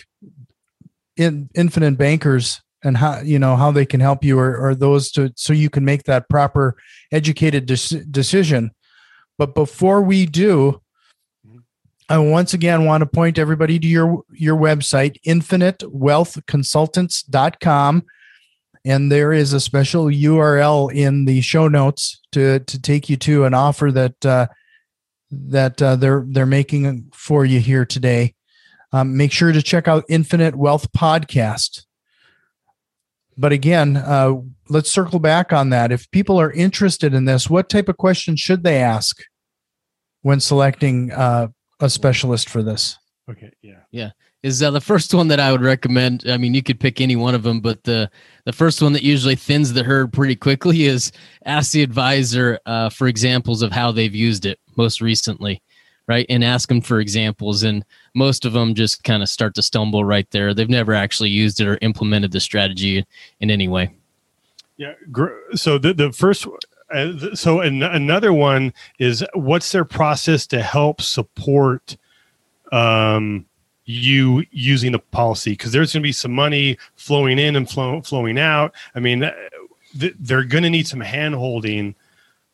in 1.16 1.50
infinite 1.56 1.98
bankers 1.98 2.62
and 2.84 2.98
how 2.98 3.22
you 3.22 3.40
know 3.40 3.56
how 3.56 3.72
they 3.72 3.86
can 3.86 4.00
help 4.00 4.24
you 4.24 4.38
or, 4.38 4.58
or 4.58 4.76
those 4.76 5.12
to 5.12 5.32
so 5.36 5.54
you 5.54 5.70
can 5.70 5.86
make 5.86 6.04
that 6.04 6.28
proper 6.28 6.76
educated 7.12 7.66
de- 7.66 8.04
decision 8.06 8.72
but 9.38 9.56
before 9.56 10.02
we 10.02 10.26
do, 10.26 10.82
I 12.10 12.18
once 12.18 12.54
again 12.54 12.84
want 12.86 13.02
to 13.02 13.06
point 13.06 13.38
everybody 13.40 13.80
to 13.80 13.88
your 13.88 14.24
your 14.32 14.58
website, 14.58 15.16
infinitewealthconsultants.com. 15.26 18.04
And 18.86 19.10
there 19.10 19.32
is 19.32 19.54
a 19.54 19.62
special 19.62 20.08
URL 20.08 20.94
in 20.94 21.24
the 21.26 21.40
show 21.40 21.70
notes 21.70 22.20
to, 22.34 22.60
to 22.60 22.82
take 22.82 23.10
you 23.10 23.16
to 23.18 23.46
an 23.46 23.54
offer 23.54 23.92
that 23.94 24.26
uh, 24.26 24.48
that 25.32 25.82
uh, 25.82 25.96
they're 25.96 26.26
they're 26.28 26.46
making 26.46 27.10
for 27.14 27.46
you 27.46 27.60
here 27.60 27.86
today. 27.86 28.36
Um, 28.92 29.18
make 29.18 29.32
sure 29.32 29.52
to 29.52 29.62
check 29.62 29.88
out 29.88 30.06
Infinite 30.10 30.56
Wealth 30.56 30.92
Podcast. 30.92 31.86
But 33.36 33.52
again, 33.52 33.98
uh, 33.98 34.34
let's 34.70 34.92
circle 34.92 35.20
back 35.20 35.52
on 35.52 35.72
that. 35.72 35.92
If 35.92 36.12
people 36.12 36.40
are 36.40 36.52
interested 36.52 37.16
in 37.16 37.26
this, 37.26 37.50
what 37.50 37.70
type 37.70 37.90
of 37.90 37.98
questions 37.98 38.40
should 38.40 38.64
they 38.64 38.78
ask 38.78 39.24
when 40.22 40.40
selecting 40.40 41.12
uh, 41.12 41.48
a 41.84 41.90
specialist 41.90 42.50
for 42.50 42.64
this? 42.64 42.98
Okay. 43.30 43.52
Yeah. 43.62 43.80
Yeah. 43.92 44.12
is 44.42 44.64
uh, 44.64 44.72
the 44.72 44.82
first 44.82 45.14
one 45.14 45.28
that 45.30 45.40
I 45.40 45.52
would 45.52 45.62
recommend. 45.62 46.24
I 46.28 46.38
mean, 46.38 46.54
you 46.54 46.64
could 46.64 46.80
pick 46.80 47.00
any 47.00 47.16
one 47.16 47.36
of 47.36 47.44
them, 47.44 47.60
but 47.60 47.84
the 47.84 48.10
the 48.46 48.54
first 48.54 48.82
one 48.82 48.94
that 48.94 49.04
usually 49.04 49.36
thins 49.36 49.72
the 49.72 49.84
herd 49.84 50.12
pretty 50.12 50.36
quickly 50.36 50.84
is 50.94 51.12
ask 51.46 51.72
the 51.72 51.84
advisor 51.84 52.60
uh, 52.66 52.90
for 52.90 53.08
examples 53.08 53.62
of 53.62 53.72
how 53.72 53.92
they've 53.92 54.16
used 54.16 54.46
it 54.46 54.60
most 54.76 55.02
recently, 55.02 55.62
right? 56.08 56.26
And 56.30 56.44
ask 56.44 56.68
them 56.68 56.82
for 56.82 57.00
examples, 57.00 57.64
and 57.64 57.86
most 58.14 58.46
of 58.46 58.54
them 58.54 58.76
just 58.76 59.04
kind 59.04 59.24
of 59.24 59.30
start 59.30 59.56
to 59.56 59.62
stumble 59.62 60.04
right 60.04 60.30
there. 60.32 60.54
They've 60.54 60.70
never 60.70 60.94
actually 60.94 61.30
used 61.30 61.62
it 61.62 61.68
or 61.68 61.78
implemented 61.82 62.32
the 62.32 62.40
strategy 62.40 63.06
in 63.40 63.52
any 63.52 63.68
way. 63.68 63.94
Yeah. 64.78 64.94
So 65.56 65.78
the 65.78 65.94
the 65.94 66.12
first. 66.12 66.48
Uh, 66.94 67.36
so 67.36 67.60
an, 67.62 67.84
another 67.84 68.32
one 68.34 68.74
is 69.00 69.26
what's 69.34 69.72
their 69.72 69.86
process 69.86 70.46
to 70.48 70.62
help 70.62 71.02
support 71.02 71.98
um, 72.72 73.46
you 73.86 74.46
using 74.52 74.92
the 74.92 75.00
policy 75.00 75.52
because 75.52 75.72
there's 75.72 75.94
going 75.94 76.02
to 76.02 76.08
be 76.08 76.12
some 76.12 76.32
money 76.32 76.78
flowing 76.96 77.40
in 77.40 77.56
and 77.56 77.70
flow, 77.70 78.02
flowing 78.02 78.40
out. 78.40 78.74
I 78.96 79.00
mean, 79.00 79.30
th- 80.00 80.16
they're 80.20 80.44
going 80.44 80.64
to 80.64 80.70
need 80.70 80.88
some 80.88 81.02
handholding 81.02 81.96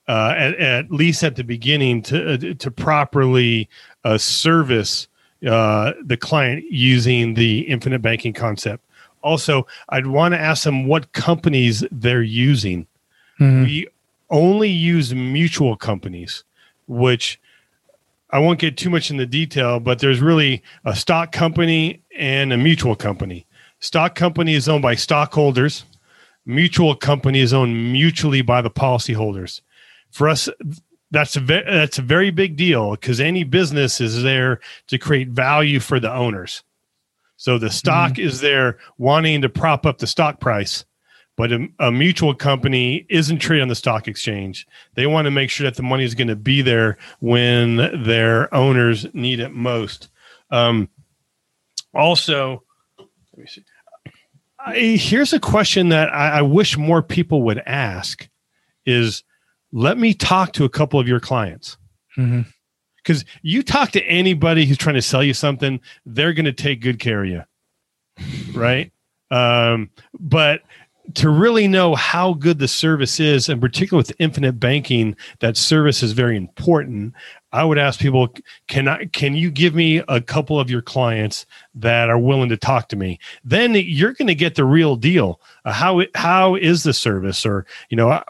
uh, 0.08 0.34
at, 0.36 0.56
at, 0.56 0.92
least 0.92 1.24
at 1.24 1.36
the 1.36 1.44
beginning 1.44 2.02
to 2.02 2.34
uh, 2.34 2.54
to 2.56 2.72
properly 2.72 3.70
uh, 4.04 4.18
service 4.18 5.08
uh, 5.48 5.94
the 6.04 6.18
client 6.18 6.66
using 6.70 7.36
the 7.36 7.62
infinite 7.62 8.02
banking 8.02 8.34
concept. 8.34 8.84
Also, 9.22 9.68
I'd 9.90 10.08
want 10.08 10.34
to 10.34 10.40
ask 10.40 10.64
them 10.64 10.86
what 10.86 11.12
companies 11.14 11.84
they're 11.92 12.24
using. 12.24 12.88
Mm-hmm. 13.40 13.64
We 13.64 13.88
only 14.30 14.70
use 14.70 15.14
mutual 15.14 15.76
companies, 15.76 16.44
which 16.88 17.40
I 18.32 18.40
won't 18.40 18.60
get 18.60 18.78
too 18.78 18.90
much 18.90 19.10
in 19.10 19.18
the 19.18 19.26
detail, 19.26 19.80
but 19.80 20.00
there's 20.00 20.22
really 20.22 20.62
a 20.86 20.96
stock 20.96 21.32
company 21.32 22.02
and 22.18 22.54
a 22.54 22.58
mutual 22.58 22.96
company. 22.96 23.48
Stock 23.80 24.16
company 24.16 24.54
is 24.54 24.70
owned 24.70 24.84
by 24.84 24.96
stockholders. 24.96 25.86
Mutual 26.46 26.96
company 26.96 27.40
is 27.40 27.54
owned 27.54 27.92
mutually 27.92 28.42
by 28.42 28.62
the 28.62 28.70
policyholders. 28.70 29.62
For 30.12 30.30
us, 30.30 30.50
that's 31.12 31.36
a 31.36 31.40
ve- 31.40 31.64
that's 31.66 31.98
a 31.98 32.04
very 32.04 32.30
big 32.30 32.56
deal 32.56 32.92
because 32.92 33.20
any 33.20 33.44
business 33.44 34.00
is 34.00 34.22
there 34.22 34.60
to 34.88 34.98
create 34.98 35.30
value 35.30 35.80
for 35.80 36.00
the 36.00 36.14
owners. 36.14 36.64
So 37.38 37.58
the 37.58 37.70
stock 37.70 38.14
mm-hmm. 38.14 38.28
is 38.28 38.42
there 38.42 38.78
wanting 38.98 39.42
to 39.42 39.50
prop 39.50 39.86
up 39.86 40.00
the 40.00 40.08
stock 40.08 40.40
price, 40.40 40.86
but 41.40 41.54
a, 41.54 41.70
a, 41.80 41.90
mutual 41.90 42.36
company 42.36 43.06
isn't 43.08 43.40
traded 43.40 43.62
on 43.62 43.70
the 43.70 43.76
stock 43.76 44.10
exchange. 44.10 44.68
They 44.96 45.08
want 45.08 45.24
to 45.24 45.32
make 45.32 45.50
sure 45.50 45.64
that 45.64 45.78
the 45.78 45.84
money 45.84 46.04
is 46.04 46.14
going 46.14 46.28
to 46.28 46.36
be 46.36 46.62
there 46.62 46.98
when 47.22 47.78
their 48.04 48.54
owners 48.54 49.08
need 49.14 49.40
it 49.40 49.54
most. 49.54 50.10
Um, 50.52 50.90
also, 51.94 52.64
let 52.98 53.08
me 53.38 53.48
see. 53.48 53.64
I, 54.60 54.76
here's 54.98 55.32
a 55.32 55.40
question 55.40 55.88
that 55.90 56.14
I, 56.14 56.40
I 56.40 56.42
wish 56.42 56.78
more 56.78 57.02
people 57.02 57.44
would 57.44 57.64
ask: 57.66 58.28
Is 58.86 59.24
let 59.72 59.98
me 59.98 60.14
talk 60.14 60.52
to 60.54 60.66
a 60.66 60.70
couple 60.70 61.00
of 61.00 61.08
your 61.08 61.22
clients. 61.22 61.78
Mm-hmm 62.18 62.42
because 62.98 63.24
you 63.42 63.64
talk 63.64 63.92
to 63.92 64.04
anybody 64.04 64.66
who's 64.66 64.78
trying 64.78 64.96
to 64.96 65.02
sell 65.02 65.24
you 65.24 65.34
something, 65.34 65.80
they're 66.06 66.34
going 66.34 66.46
to 66.46 66.52
take 66.52 66.82
good 66.82 67.00
care 67.00 67.24
of 67.24 67.30
you, 67.30 67.44
right? 68.54 68.92
Um, 69.32 69.90
but 70.20 70.62
to 71.16 71.30
really 71.30 71.68
know 71.68 71.96
how 71.96 72.34
good 72.34 72.60
the 72.60 72.68
service 72.68 73.20
is, 73.20 73.50
and 73.50 73.62
particularly 73.62 74.02
with 74.02 74.16
infinite 74.20 74.60
banking, 74.60 75.16
that 75.40 75.58
service 75.58 76.04
is 76.04 76.12
very 76.12 76.38
important. 76.38 77.14
I 77.52 77.64
would 77.64 77.78
ask 77.78 78.00
people, 78.00 78.34
can 78.68 78.88
I, 78.88 79.06
can 79.06 79.36
you 79.36 79.50
give 79.50 79.74
me 79.74 80.04
a 80.08 80.22
couple 80.22 80.60
of 80.60 80.70
your 80.70 80.82
clients 80.82 81.46
that 81.76 82.10
are 82.10 82.20
willing 82.20 82.50
to 82.50 82.58
talk 82.58 82.90
to 82.90 82.96
me? 82.96 83.20
Then 83.44 83.74
you're 83.74 84.14
going 84.14 84.28
to 84.28 84.36
get 84.36 84.56
the 84.56 84.66
real 84.66 84.96
deal. 84.96 85.42
Uh, 85.66 85.74
how 85.74 86.04
how 86.16 86.56
is 86.56 86.84
the 86.84 86.94
service, 86.94 87.46
or 87.46 87.66
you 87.90 87.98
know, 87.98 88.10
uh, 88.10 88.24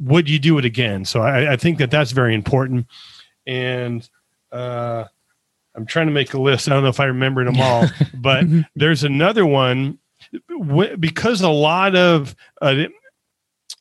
would 0.00 0.28
you 0.28 0.38
do 0.38 0.58
it 0.58 0.64
again? 0.64 1.04
So 1.04 1.22
I, 1.22 1.52
I 1.52 1.56
think 1.56 1.78
that 1.78 1.90
that's 1.90 2.12
very 2.12 2.34
important. 2.34 2.86
And 3.46 4.08
uh, 4.52 5.04
I'm 5.74 5.86
trying 5.86 6.06
to 6.06 6.12
make 6.12 6.34
a 6.34 6.40
list. 6.40 6.68
I 6.68 6.74
don't 6.74 6.82
know 6.82 6.90
if 6.90 7.00
I 7.00 7.06
remember 7.06 7.44
them 7.44 7.60
all, 7.60 7.86
but 8.14 8.44
there's 8.76 9.04
another 9.04 9.46
one 9.46 9.98
because 10.98 11.40
a 11.40 11.48
lot 11.48 11.96
of 11.96 12.34
uh, 12.60 12.84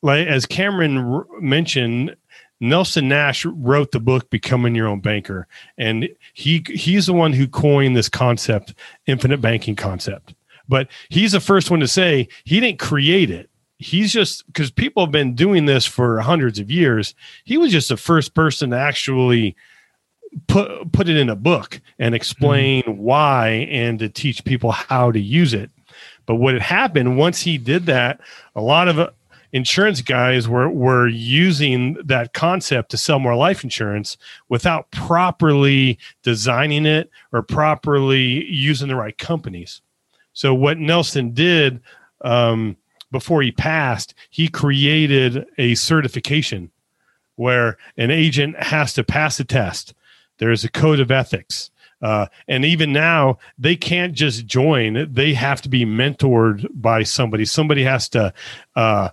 like 0.02 0.28
as 0.28 0.46
Cameron 0.46 0.98
r- 0.98 1.28
mentioned 1.40 2.16
Nelson 2.60 3.08
Nash 3.08 3.46
wrote 3.46 3.92
the 3.92 4.00
book 4.00 4.30
Becoming 4.30 4.76
Your 4.76 4.88
Own 4.88 5.00
Banker 5.00 5.48
and 5.78 6.10
he 6.34 6.64
he's 6.68 7.06
the 7.06 7.14
one 7.14 7.34
who 7.34 7.48
coined 7.48 7.96
this 7.96 8.10
concept 8.10 8.74
infinite 9.06 9.42
banking 9.42 9.76
concept. 9.76 10.34
But 10.68 10.88
he's 11.10 11.32
the 11.32 11.40
first 11.40 11.72
one 11.72 11.80
to 11.80 11.88
say 11.88 12.28
he 12.44 12.60
didn't 12.60 12.80
create 12.80 13.32
it. 13.32 13.50
He's 13.80 14.12
just 14.12 14.46
because 14.48 14.70
people 14.72 15.04
have 15.04 15.12
been 15.12 15.36
doing 15.36 15.66
this 15.66 15.86
for 15.86 16.20
hundreds 16.20 16.60
of 16.60 16.70
years 16.70 17.16
he 17.46 17.58
was 17.58 17.72
just 17.72 17.90
the 17.90 17.98
first 17.98 18.34
person 18.34 18.72
to 18.72 18.78
actually 18.78 19.56
put 20.48 20.92
put 20.92 21.10
it 21.10 21.18
in 21.18 21.30
a 21.30 21.36
book 21.36 21.82
and 21.98 22.14
explain 22.14 22.84
mm-hmm. 22.84 22.98
why 22.98 23.68
and 23.72 24.00
to 24.00 24.10
teach 24.10 24.44
people 24.44 24.72
how 24.72 25.12
to 25.12 25.20
use 25.20 25.54
it 25.54 25.72
but 26.30 26.36
what 26.36 26.54
had 26.54 26.62
happened 26.62 27.18
once 27.18 27.42
he 27.42 27.58
did 27.58 27.88
that, 27.88 28.22
a 28.56 28.62
lot 28.62 28.88
of 28.88 29.00
uh, 29.00 29.10
insurance 29.52 30.00
guys 30.04 30.48
were 30.48 30.70
were 30.70 31.08
using 31.08 31.96
that 32.06 32.34
concept 32.34 32.92
to 32.92 32.98
sell 32.98 33.18
more 33.18 33.36
life 33.36 33.64
insurance 33.64 34.16
without 34.48 34.92
properly 34.92 35.98
designing 36.22 36.86
it 36.86 37.10
or 37.34 37.42
properly 37.42 38.46
using 38.46 38.90
the 38.90 38.96
right 38.96 39.18
companies. 39.18 39.82
So 40.34 40.54
what 40.54 40.78
Nelson 40.78 41.32
did 41.32 41.82
um, 42.22 42.78
before 43.12 43.42
he 43.42 43.52
passed, 43.52 44.14
he 44.30 44.50
created 44.50 45.48
a 45.58 45.74
certification 45.74 46.70
where 47.38 47.80
an 47.98 48.12
agent 48.12 48.56
has 48.62 48.94
to 48.94 49.04
pass 49.04 49.40
a 49.40 49.46
test. 49.46 49.96
There 50.38 50.52
is 50.52 50.64
a 50.64 50.70
code 50.70 51.00
of 51.00 51.10
ethics. 51.10 51.72
Uh, 52.02 52.28
and 52.48 52.64
even 52.64 52.94
now, 52.94 53.38
they 53.58 53.76
can't 53.76 54.14
just 54.14 54.46
join; 54.46 55.12
they 55.12 55.34
have 55.34 55.62
to 55.62 55.70
be 55.70 55.86
mentored 55.86 56.68
by 56.74 57.04
somebody. 57.04 57.46
Somebody 57.46 57.84
has 57.84 58.08
to 58.10 58.34
uh, 58.76 59.10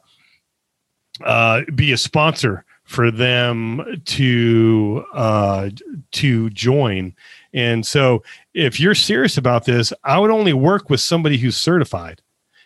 uh, 1.24 1.62
be 1.74 1.92
a 1.92 1.96
sponsor 1.96 2.64
for 2.84 3.10
them 3.10 4.00
to 4.04 5.04
uh, 5.12 5.70
to 6.12 6.50
join. 6.50 7.14
And 7.52 7.84
so, 7.84 8.22
if 8.54 8.78
you're 8.78 8.94
serious 8.94 9.36
about 9.36 9.64
this, 9.64 9.92
I 10.04 10.18
would 10.18 10.30
only 10.30 10.52
work 10.52 10.88
with 10.88 11.00
somebody 11.00 11.38
who's 11.38 11.56
certified 11.56 12.22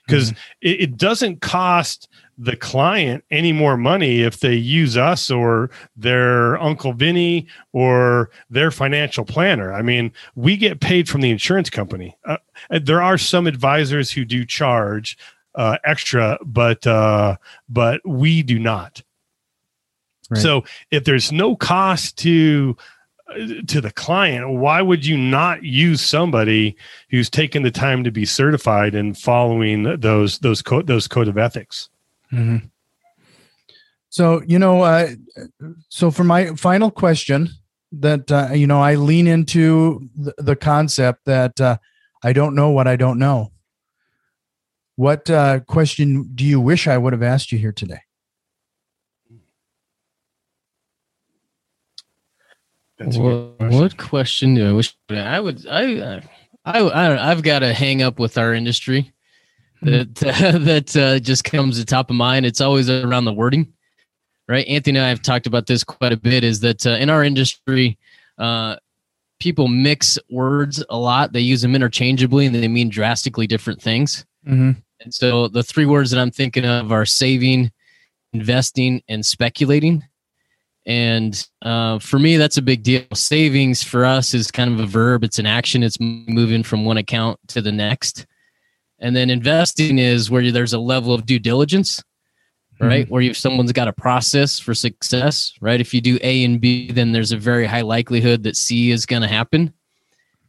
because 0.06 0.32
mm-hmm. 0.32 0.68
it, 0.68 0.80
it 0.80 0.96
doesn't 0.96 1.40
cost 1.40 2.08
the 2.42 2.56
client 2.56 3.22
any 3.30 3.52
more 3.52 3.76
money 3.76 4.22
if 4.22 4.40
they 4.40 4.54
use 4.54 4.96
us 4.96 5.30
or 5.30 5.70
their 5.94 6.58
uncle 6.58 6.94
Vinny 6.94 7.46
or 7.74 8.30
their 8.48 8.70
financial 8.70 9.26
planner. 9.26 9.74
I 9.74 9.82
mean, 9.82 10.10
we 10.34 10.56
get 10.56 10.80
paid 10.80 11.06
from 11.06 11.20
the 11.20 11.30
insurance 11.30 11.68
company. 11.68 12.16
Uh, 12.24 12.38
there 12.70 13.02
are 13.02 13.18
some 13.18 13.46
advisors 13.46 14.10
who 14.10 14.24
do 14.24 14.46
charge 14.46 15.18
uh, 15.54 15.76
extra, 15.84 16.38
but 16.46 16.86
uh, 16.86 17.36
but 17.68 18.00
we 18.06 18.42
do 18.42 18.58
not. 18.58 19.02
Right. 20.30 20.40
So 20.40 20.64
if 20.90 21.04
there's 21.04 21.30
no 21.30 21.56
cost 21.56 22.16
to 22.18 22.74
uh, 23.28 23.48
to 23.66 23.82
the 23.82 23.92
client, 23.92 24.48
why 24.48 24.80
would 24.80 25.04
you 25.04 25.18
not 25.18 25.62
use 25.62 26.00
somebody 26.00 26.74
who's 27.10 27.28
taken 27.28 27.64
the 27.64 27.70
time 27.70 28.02
to 28.04 28.10
be 28.10 28.24
certified 28.24 28.94
and 28.94 29.18
following 29.18 30.00
those 30.00 30.38
those 30.38 30.62
co- 30.62 30.82
those 30.82 31.06
code 31.06 31.28
of 31.28 31.36
ethics? 31.36 31.90
Mm-hmm. 32.32 32.66
So 34.08 34.42
you 34.46 34.58
know, 34.58 34.82
uh, 34.82 35.10
so 35.88 36.10
for 36.10 36.24
my 36.24 36.54
final 36.56 36.90
question, 36.90 37.48
that 37.92 38.30
uh, 38.30 38.50
you 38.52 38.66
know, 38.66 38.80
I 38.80 38.94
lean 38.96 39.26
into 39.26 40.08
the, 40.16 40.34
the 40.38 40.56
concept 40.56 41.24
that 41.26 41.60
uh, 41.60 41.78
I 42.22 42.32
don't 42.32 42.54
know 42.54 42.70
what 42.70 42.86
I 42.86 42.96
don't 42.96 43.18
know. 43.18 43.52
What 44.96 45.30
uh, 45.30 45.60
question 45.60 46.30
do 46.34 46.44
you 46.44 46.60
wish 46.60 46.86
I 46.86 46.98
would 46.98 47.12
have 47.12 47.22
asked 47.22 47.52
you 47.52 47.58
here 47.58 47.72
today? 47.72 48.00
What, 52.98 53.58
what, 53.58 53.96
question 53.96 54.54
do 54.54 54.68
I 54.68 54.72
wish 54.72 54.94
I 55.08 55.40
would 55.40 55.66
I 55.66 56.22
I 56.66 56.80
I 56.80 57.30
I've 57.30 57.42
got 57.42 57.60
to 57.60 57.72
hang 57.72 58.02
up 58.02 58.18
with 58.18 58.36
our 58.36 58.52
industry 58.52 59.14
that 59.82 60.22
uh, 60.22 60.58
that 60.58 60.96
uh, 60.96 61.18
just 61.18 61.44
comes 61.44 61.78
to 61.78 61.84
top 61.84 62.10
of 62.10 62.16
mind. 62.16 62.46
It's 62.46 62.60
always 62.60 62.90
around 62.90 63.24
the 63.24 63.32
wording, 63.32 63.72
right? 64.48 64.66
Anthony 64.66 64.98
and 64.98 65.06
I 65.06 65.08
have 65.08 65.22
talked 65.22 65.46
about 65.46 65.66
this 65.66 65.84
quite 65.84 66.12
a 66.12 66.16
bit. 66.16 66.44
Is 66.44 66.60
that 66.60 66.86
uh, 66.86 66.90
in 66.90 67.10
our 67.10 67.24
industry, 67.24 67.98
uh, 68.38 68.76
people 69.40 69.68
mix 69.68 70.18
words 70.30 70.84
a 70.90 70.96
lot. 70.96 71.32
They 71.32 71.40
use 71.40 71.62
them 71.62 71.74
interchangeably, 71.74 72.46
and 72.46 72.54
they 72.54 72.68
mean 72.68 72.88
drastically 72.88 73.46
different 73.46 73.80
things. 73.80 74.24
Mm-hmm. 74.46 74.72
And 75.00 75.14
so, 75.14 75.48
the 75.48 75.62
three 75.62 75.86
words 75.86 76.10
that 76.10 76.20
I'm 76.20 76.30
thinking 76.30 76.64
of 76.64 76.92
are 76.92 77.06
saving, 77.06 77.72
investing, 78.32 79.02
and 79.08 79.24
speculating. 79.24 80.04
And 80.86 81.46
uh, 81.62 81.98
for 81.98 82.18
me, 82.18 82.36
that's 82.36 82.56
a 82.56 82.62
big 82.62 82.82
deal. 82.82 83.04
Savings 83.14 83.82
for 83.82 84.04
us 84.04 84.34
is 84.34 84.50
kind 84.50 84.72
of 84.72 84.80
a 84.80 84.86
verb, 84.86 85.24
it's 85.24 85.38
an 85.38 85.46
action, 85.46 85.82
it's 85.82 85.98
moving 86.00 86.62
from 86.62 86.84
one 86.84 86.96
account 86.96 87.38
to 87.48 87.60
the 87.60 87.72
next. 87.72 88.26
And 89.00 89.16
then 89.16 89.30
investing 89.30 89.98
is 89.98 90.30
where 90.30 90.50
there's 90.52 90.74
a 90.74 90.78
level 90.78 91.14
of 91.14 91.24
due 91.24 91.38
diligence, 91.38 92.02
right? 92.78 93.04
Mm-hmm. 93.04 93.12
Where 93.12 93.22
if 93.22 93.36
someone's 93.36 93.72
got 93.72 93.88
a 93.88 93.92
process 93.92 94.58
for 94.58 94.74
success, 94.74 95.54
right? 95.60 95.80
If 95.80 95.94
you 95.94 96.00
do 96.00 96.18
A 96.22 96.44
and 96.44 96.60
B, 96.60 96.92
then 96.92 97.12
there's 97.12 97.32
a 97.32 97.38
very 97.38 97.66
high 97.66 97.80
likelihood 97.80 98.42
that 98.42 98.56
C 98.56 98.90
is 98.90 99.06
going 99.06 99.22
to 99.22 99.28
happen. 99.28 99.72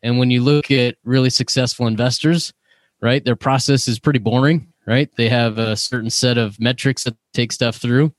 And 0.03 0.17
when 0.17 0.31
you 0.31 0.41
look 0.41 0.71
at 0.71 0.95
really 1.03 1.29
successful 1.29 1.87
investors, 1.87 2.53
right, 3.01 3.23
their 3.23 3.35
process 3.35 3.87
is 3.87 3.99
pretty 3.99 4.19
boring, 4.19 4.67
right? 4.85 5.09
They 5.15 5.29
have 5.29 5.57
a 5.57 5.75
certain 5.75 6.09
set 6.09 6.37
of 6.37 6.59
metrics 6.59 7.03
that 7.05 7.15
take 7.33 7.51
stuff 7.51 7.77
through. 7.77 8.13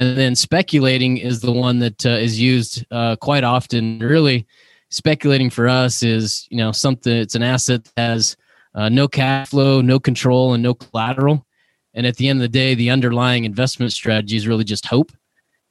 And 0.00 0.18
then 0.18 0.34
speculating 0.34 1.18
is 1.18 1.40
the 1.40 1.52
one 1.52 1.78
that 1.78 2.04
uh, 2.04 2.10
is 2.10 2.40
used 2.40 2.84
uh, 2.90 3.16
quite 3.16 3.44
often. 3.44 4.00
Really, 4.00 4.46
speculating 4.90 5.50
for 5.50 5.68
us 5.68 6.02
is 6.02 6.46
you 6.50 6.56
know 6.56 6.72
something. 6.72 7.12
It's 7.12 7.36
an 7.36 7.42
asset 7.42 7.84
that 7.84 8.02
has 8.02 8.36
uh, 8.74 8.88
no 8.88 9.08
cash 9.08 9.48
flow, 9.48 9.80
no 9.80 9.98
control, 9.98 10.54
and 10.54 10.62
no 10.62 10.74
collateral. 10.74 11.46
And 11.94 12.06
at 12.06 12.16
the 12.16 12.28
end 12.28 12.38
of 12.38 12.42
the 12.42 12.48
day, 12.48 12.74
the 12.74 12.90
underlying 12.90 13.44
investment 13.44 13.92
strategy 13.92 14.36
is 14.36 14.48
really 14.48 14.64
just 14.64 14.86
hope. 14.86 15.12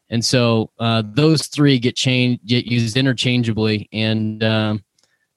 And 0.10 0.24
so 0.24 0.70
uh, 0.80 1.04
those 1.06 1.48
three 1.48 1.80
get 1.80 1.96
changed, 1.96 2.46
get 2.46 2.66
used 2.66 2.96
interchangeably. 2.96 3.90
And 3.92 4.44
um, 4.44 4.84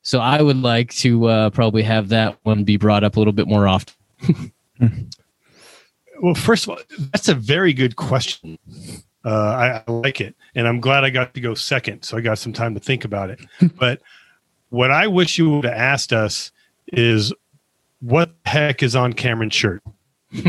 so 0.02 0.20
I 0.20 0.42
would 0.42 0.58
like 0.58 0.92
to 0.96 1.26
uh, 1.26 1.50
probably 1.50 1.82
have 1.82 2.10
that 2.10 2.38
one 2.42 2.62
be 2.62 2.76
brought 2.76 3.02
up 3.02 3.16
a 3.16 3.18
little 3.18 3.32
bit 3.32 3.48
more 3.48 3.66
often. 3.66 4.52
well, 6.20 6.34
first 6.34 6.64
of 6.64 6.70
all, 6.70 6.78
that's 7.10 7.28
a 7.28 7.34
very 7.34 7.72
good 7.72 7.96
question. 7.96 8.58
Uh, 9.24 9.30
I, 9.30 9.82
I, 9.88 9.90
like 9.90 10.20
it, 10.20 10.36
and 10.54 10.68
I'm 10.68 10.80
glad 10.80 11.02
I 11.02 11.10
got 11.10 11.34
to 11.34 11.40
go 11.40 11.54
second, 11.54 12.04
so 12.04 12.16
I 12.16 12.20
got 12.20 12.38
some 12.38 12.52
time 12.52 12.74
to 12.74 12.80
think 12.80 13.04
about 13.04 13.30
it. 13.30 13.40
but 13.78 14.00
what 14.68 14.92
I 14.92 15.08
wish 15.08 15.38
you 15.38 15.50
would 15.50 15.64
have 15.64 15.74
asked 15.74 16.12
us 16.12 16.52
is, 16.92 17.32
what 18.06 18.30
the 18.44 18.50
heck 18.50 18.82
is 18.82 18.94
on 18.94 19.12
Cameron's 19.12 19.54
shirt? 19.54 19.82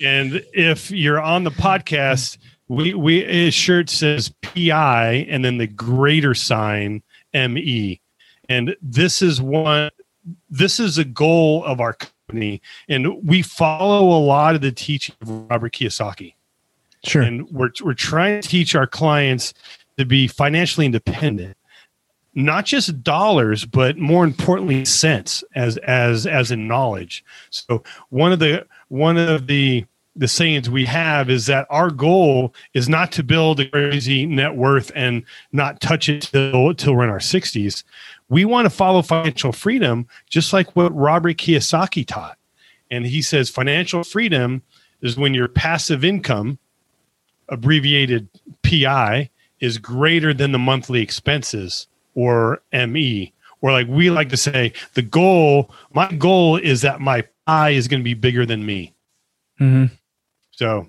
And 0.00 0.42
if 0.54 0.90
you're 0.90 1.20
on 1.20 1.44
the 1.44 1.50
podcast, 1.50 2.38
we 2.68 2.94
we 2.94 3.24
his 3.24 3.52
shirt 3.52 3.90
says 3.90 4.32
PI 4.42 5.26
and 5.28 5.44
then 5.44 5.58
the 5.58 5.66
greater 5.66 6.34
sign 6.34 7.02
ME. 7.34 8.00
And 8.48 8.76
this 8.80 9.20
is 9.22 9.42
one 9.42 9.90
this 10.48 10.78
is 10.78 10.98
a 10.98 11.04
goal 11.04 11.64
of 11.64 11.80
our 11.80 11.94
company. 11.94 12.62
And 12.88 13.22
we 13.26 13.42
follow 13.42 14.16
a 14.16 14.20
lot 14.20 14.54
of 14.54 14.60
the 14.60 14.72
teaching 14.72 15.16
of 15.20 15.50
Robert 15.50 15.72
Kiyosaki. 15.72 16.34
Sure. 17.04 17.22
And 17.22 17.50
we're 17.50 17.70
we're 17.82 17.94
trying 17.94 18.40
to 18.40 18.48
teach 18.48 18.74
our 18.74 18.86
clients 18.86 19.52
to 19.96 20.04
be 20.04 20.28
financially 20.28 20.86
independent. 20.86 21.56
Not 22.38 22.66
just 22.66 23.02
dollars, 23.02 23.64
but 23.64 23.98
more 23.98 24.22
importantly, 24.22 24.84
cents 24.84 25.42
as 25.56 25.76
as 25.78 26.24
as 26.24 26.52
in 26.52 26.68
knowledge. 26.68 27.24
So 27.50 27.82
one 28.10 28.30
of 28.30 28.38
the 28.38 28.64
one 28.86 29.16
of 29.16 29.48
the 29.48 29.84
the 30.14 30.28
sayings 30.28 30.70
we 30.70 30.84
have 30.84 31.30
is 31.30 31.46
that 31.46 31.66
our 31.68 31.90
goal 31.90 32.54
is 32.74 32.88
not 32.88 33.10
to 33.12 33.24
build 33.24 33.58
a 33.58 33.68
crazy 33.68 34.24
net 34.24 34.54
worth 34.54 34.92
and 34.94 35.24
not 35.50 35.80
touch 35.80 36.08
it 36.08 36.22
till, 36.22 36.74
till 36.74 36.94
we're 36.94 37.04
in 37.04 37.10
our 37.10 37.18
60s. 37.18 37.82
We 38.28 38.44
want 38.44 38.66
to 38.66 38.70
follow 38.70 39.02
financial 39.02 39.50
freedom, 39.50 40.06
just 40.30 40.52
like 40.52 40.76
what 40.76 40.94
Robert 40.94 41.38
Kiyosaki 41.38 42.06
taught. 42.06 42.38
And 42.88 43.04
he 43.04 43.20
says 43.20 43.50
financial 43.50 44.04
freedom 44.04 44.62
is 45.02 45.16
when 45.16 45.34
your 45.34 45.48
passive 45.48 46.04
income, 46.04 46.60
abbreviated 47.48 48.28
PI, 48.62 49.28
is 49.58 49.78
greater 49.78 50.32
than 50.32 50.52
the 50.52 50.58
monthly 50.58 51.02
expenses 51.02 51.88
or 52.18 52.60
ME. 52.72 53.32
Or 53.60 53.70
like 53.70 53.86
we 53.86 54.10
like 54.10 54.28
to 54.30 54.36
say, 54.36 54.72
the 54.94 55.02
goal, 55.02 55.70
my 55.92 56.12
goal 56.12 56.56
is 56.56 56.82
that 56.82 57.00
my 57.00 57.24
pie 57.46 57.70
is 57.70 57.86
going 57.86 58.00
to 58.00 58.04
be 58.04 58.14
bigger 58.14 58.44
than 58.44 58.66
me. 58.66 58.94
Mm-hmm. 59.60 59.94
So, 60.50 60.88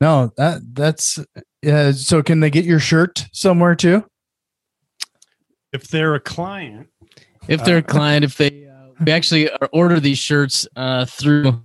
no, 0.00 0.32
that 0.36 0.62
that's 0.74 1.18
uh, 1.66 1.92
so. 1.92 2.22
Can 2.22 2.40
they 2.40 2.50
get 2.50 2.64
your 2.64 2.80
shirt 2.80 3.26
somewhere 3.32 3.74
too? 3.74 4.04
If 5.72 5.88
they're 5.88 6.14
a 6.14 6.20
client, 6.20 6.88
if 7.48 7.64
they're 7.64 7.76
uh, 7.76 7.80
a 7.80 7.82
client, 7.82 8.24
if 8.24 8.36
they 8.36 8.66
uh, 8.66 8.88
we 9.04 9.12
actually 9.12 9.50
order 9.72 10.00
these 10.00 10.18
shirts 10.18 10.66
uh, 10.74 11.04
through 11.04 11.62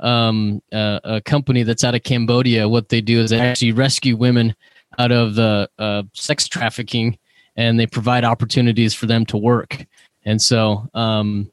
um, 0.00 0.62
uh, 0.72 1.00
a 1.04 1.20
company 1.22 1.62
that's 1.62 1.84
out 1.84 1.94
of 1.94 2.02
Cambodia. 2.02 2.68
What 2.68 2.88
they 2.88 3.00
do 3.00 3.20
is 3.20 3.30
they 3.30 3.40
actually 3.40 3.72
rescue 3.72 4.16
women 4.16 4.54
out 4.98 5.12
of 5.12 5.34
the 5.34 5.68
uh, 5.78 6.02
sex 6.14 6.48
trafficking, 6.48 7.18
and 7.58 7.78
they 7.78 7.86
provide 7.86 8.24
opportunities 8.24 8.94
for 8.94 9.06
them 9.06 9.26
to 9.26 9.36
work. 9.36 9.84
And 10.24 10.40
so 10.40 10.88
um, 10.94 11.50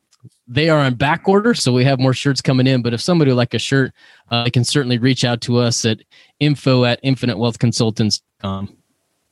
they 0.48 0.70
are 0.70 0.80
on 0.80 0.94
back 0.94 1.28
order, 1.28 1.56
so 1.56 1.74
we 1.74 1.84
have 1.84 2.00
more 2.00 2.13
shirts 2.13 2.41
coming 2.41 2.68
in. 2.68 2.84
But 2.84 2.94
if 2.94 3.02
somebody 3.02 3.32
would 3.32 3.38
like 3.38 3.56
a 3.56 3.60
shirt, 3.60 3.91
uh, 4.30 4.44
they 4.44 4.52
can 4.52 4.63
certainly 4.63 5.00
reach 5.00 5.26
out 5.26 5.41
to 5.41 5.58
us 5.58 5.84
at 5.84 6.00
info 6.39 6.86
at 6.86 7.04
infinitewealthconsultants.com. 7.04 8.78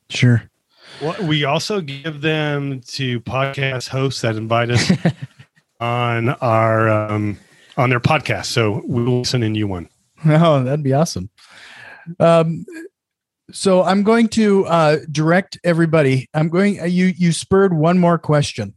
Sure. 0.09 0.49
Well, 0.99 1.15
we 1.27 1.43
also 1.45 1.79
give 1.79 2.21
them 2.21 2.81
to 2.87 3.21
podcast 3.21 3.87
hosts 3.87 4.21
that 4.21 4.35
invite 4.35 4.71
us 4.71 4.91
on 5.79 6.29
our 6.29 6.89
um, 6.89 7.37
on 7.77 7.91
their 7.91 7.99
podcast. 7.99 8.45
So 8.45 8.81
we 8.87 9.03
will 9.03 9.25
send 9.25 9.43
in 9.43 9.53
you 9.53 9.67
one. 9.67 9.89
Oh, 10.25 10.63
that'd 10.63 10.83
be 10.83 10.93
awesome. 10.93 11.29
Um, 12.19 12.65
so 13.51 13.83
I'm 13.83 14.03
going 14.03 14.29
to 14.29 14.65
uh, 14.65 14.97
direct 15.11 15.59
everybody. 15.63 16.29
I'm 16.33 16.49
going. 16.49 16.79
Uh, 16.79 16.85
you 16.85 17.07
you 17.07 17.31
spurred 17.31 17.73
one 17.73 17.99
more 17.99 18.17
question. 18.17 18.73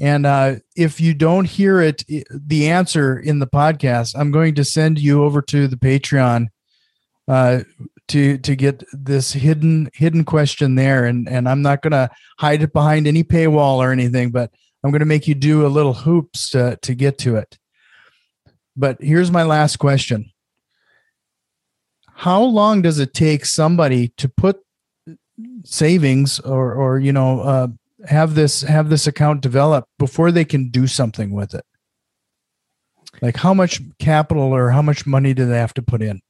And 0.00 0.24
uh, 0.24 0.56
if 0.74 0.98
you 0.98 1.12
don't 1.12 1.44
hear 1.44 1.82
it, 1.82 2.02
the 2.30 2.70
answer 2.70 3.18
in 3.18 3.38
the 3.38 3.46
podcast, 3.46 4.18
I'm 4.18 4.30
going 4.30 4.54
to 4.54 4.64
send 4.64 4.98
you 4.98 5.24
over 5.24 5.42
to 5.42 5.68
the 5.68 5.76
Patreon 5.76 6.46
uh, 7.28 7.60
to 8.08 8.38
to 8.38 8.56
get 8.56 8.82
this 8.92 9.34
hidden 9.34 9.90
hidden 9.92 10.24
question 10.24 10.74
there. 10.74 11.04
And 11.04 11.28
and 11.28 11.46
I'm 11.46 11.60
not 11.60 11.82
going 11.82 11.92
to 11.92 12.08
hide 12.38 12.62
it 12.62 12.72
behind 12.72 13.06
any 13.06 13.22
paywall 13.22 13.76
or 13.76 13.92
anything, 13.92 14.30
but 14.30 14.50
I'm 14.82 14.90
going 14.90 15.00
to 15.00 15.06
make 15.06 15.28
you 15.28 15.34
do 15.34 15.66
a 15.66 15.68
little 15.68 15.94
hoops 15.94 16.50
to 16.50 16.78
to 16.80 16.94
get 16.94 17.18
to 17.18 17.36
it. 17.36 17.58
But 18.74 19.02
here's 19.02 19.30
my 19.30 19.42
last 19.42 19.76
question: 19.76 20.32
How 22.20 22.42
long 22.42 22.82
does 22.82 22.98
it 22.98 23.14
take 23.14 23.46
somebody 23.46 24.08
to 24.18 24.28
put 24.28 24.60
savings 25.64 26.38
or 26.40 26.74
or 26.74 26.98
you 26.98 27.14
know 27.14 27.40
uh, 27.40 27.68
have 28.06 28.34
this 28.34 28.60
have 28.60 28.90
this 28.90 29.06
account 29.06 29.40
develop 29.40 29.86
before 29.98 30.30
they 30.30 30.44
can 30.44 30.68
do 30.68 30.86
something 30.86 31.30
with 31.30 31.54
it? 31.54 31.64
Like 33.22 33.38
how 33.38 33.54
much 33.54 33.80
capital 33.98 34.54
or 34.54 34.68
how 34.68 34.82
much 34.82 35.06
money 35.06 35.32
do 35.32 35.46
they 35.46 35.56
have 35.56 35.72
to 35.72 35.82
put 35.82 36.02
in? 36.02 36.20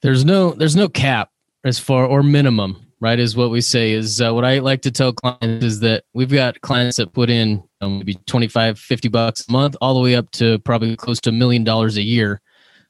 There's 0.00 0.24
no 0.24 0.52
there's 0.52 0.76
no 0.76 0.88
cap 0.88 1.30
as 1.64 1.80
far 1.80 2.06
or 2.06 2.22
minimum 2.22 2.86
right 3.00 3.18
is 3.18 3.36
what 3.36 3.50
we 3.50 3.60
say 3.60 3.92
is 3.92 4.20
uh, 4.22 4.32
what 4.32 4.44
i 4.44 4.58
like 4.60 4.80
to 4.80 4.90
tell 4.90 5.12
clients 5.12 5.64
is 5.64 5.80
that 5.80 6.04
we've 6.14 6.30
got 6.30 6.58
clients 6.62 6.96
that 6.96 7.12
put 7.12 7.28
in 7.28 7.62
um, 7.82 7.98
maybe 7.98 8.14
25 8.26 8.78
50 8.78 9.08
bucks 9.08 9.44
a 9.48 9.52
month 9.52 9.76
all 9.80 9.92
the 9.92 10.00
way 10.00 10.14
up 10.14 10.30
to 10.30 10.58
probably 10.60 10.96
close 10.96 11.20
to 11.20 11.30
a 11.30 11.32
million 11.32 11.64
dollars 11.64 11.96
a 11.96 12.02
year. 12.02 12.40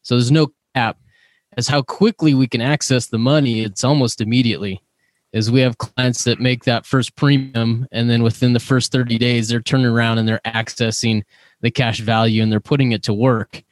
So 0.02 0.14
there's 0.14 0.30
no 0.30 0.52
cap 0.74 0.98
as 1.56 1.68
how 1.68 1.82
quickly 1.82 2.34
we 2.34 2.46
can 2.46 2.60
access 2.60 3.06
the 3.06 3.18
money 3.18 3.62
it's 3.62 3.84
almost 3.84 4.20
immediately 4.20 4.80
is 5.32 5.50
we 5.50 5.60
have 5.60 5.78
clients 5.78 6.24
that 6.24 6.40
make 6.40 6.64
that 6.64 6.86
first 6.86 7.14
premium 7.16 7.86
and 7.92 8.08
then 8.08 8.22
within 8.22 8.52
the 8.52 8.60
first 8.60 8.92
30 8.92 9.18
days 9.18 9.48
they're 9.48 9.60
turning 9.60 9.86
around 9.86 10.18
and 10.18 10.28
they're 10.28 10.40
accessing 10.46 11.22
the 11.60 11.70
cash 11.70 12.00
value 12.00 12.42
and 12.42 12.50
they're 12.50 12.60
putting 12.60 12.92
it 12.92 13.02
to 13.02 13.12
work 13.12 13.62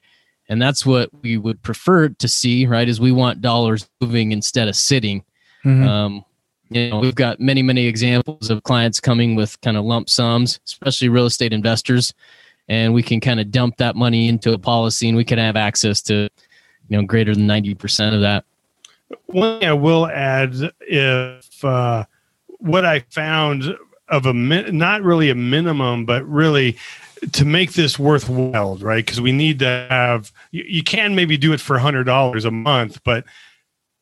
and 0.48 0.60
that's 0.60 0.84
what 0.84 1.08
we 1.22 1.38
would 1.38 1.62
prefer 1.62 2.08
to 2.08 2.28
see 2.28 2.66
right 2.66 2.88
is 2.88 3.00
we 3.00 3.12
want 3.12 3.40
dollars 3.40 3.88
moving 4.00 4.32
instead 4.32 4.68
of 4.68 4.76
sitting 4.76 5.24
mm-hmm. 5.64 5.86
um, 5.86 6.24
you 6.70 6.90
know 6.90 6.98
we've 6.98 7.14
got 7.14 7.40
many 7.40 7.62
many 7.62 7.86
examples 7.86 8.50
of 8.50 8.62
clients 8.62 9.00
coming 9.00 9.34
with 9.34 9.60
kind 9.60 9.76
of 9.76 9.84
lump 9.84 10.08
sums 10.08 10.60
especially 10.66 11.08
real 11.08 11.26
estate 11.26 11.52
investors 11.52 12.12
and 12.68 12.94
we 12.94 13.02
can 13.02 13.20
kind 13.20 13.40
of 13.40 13.50
dump 13.50 13.76
that 13.76 13.94
money 13.94 14.28
into 14.28 14.52
a 14.52 14.58
policy 14.58 15.08
and 15.08 15.16
we 15.16 15.24
can 15.24 15.38
have 15.38 15.56
access 15.56 16.00
to 16.00 16.28
you 16.88 16.96
know 16.96 17.06
greater 17.06 17.34
than 17.34 17.46
90% 17.46 18.14
of 18.14 18.20
that 18.20 18.44
one 19.26 19.60
thing 19.60 19.68
I 19.68 19.72
will 19.72 20.06
add, 20.06 20.54
if 20.80 21.64
uh, 21.64 22.04
what 22.46 22.84
I 22.84 23.00
found 23.10 23.76
of 24.08 24.26
a 24.26 24.32
not 24.32 25.02
really 25.02 25.30
a 25.30 25.34
minimum, 25.34 26.04
but 26.04 26.26
really 26.28 26.76
to 27.32 27.44
make 27.44 27.72
this 27.72 27.98
worthwhile, 27.98 28.76
right? 28.76 29.04
Because 29.04 29.20
we 29.20 29.32
need 29.32 29.58
to 29.60 29.86
have 29.90 30.32
you, 30.50 30.64
you 30.66 30.82
can 30.82 31.14
maybe 31.14 31.36
do 31.36 31.52
it 31.52 31.60
for 31.60 31.76
a 31.76 31.80
hundred 31.80 32.04
dollars 32.04 32.44
a 32.44 32.50
month, 32.50 33.02
but 33.04 33.24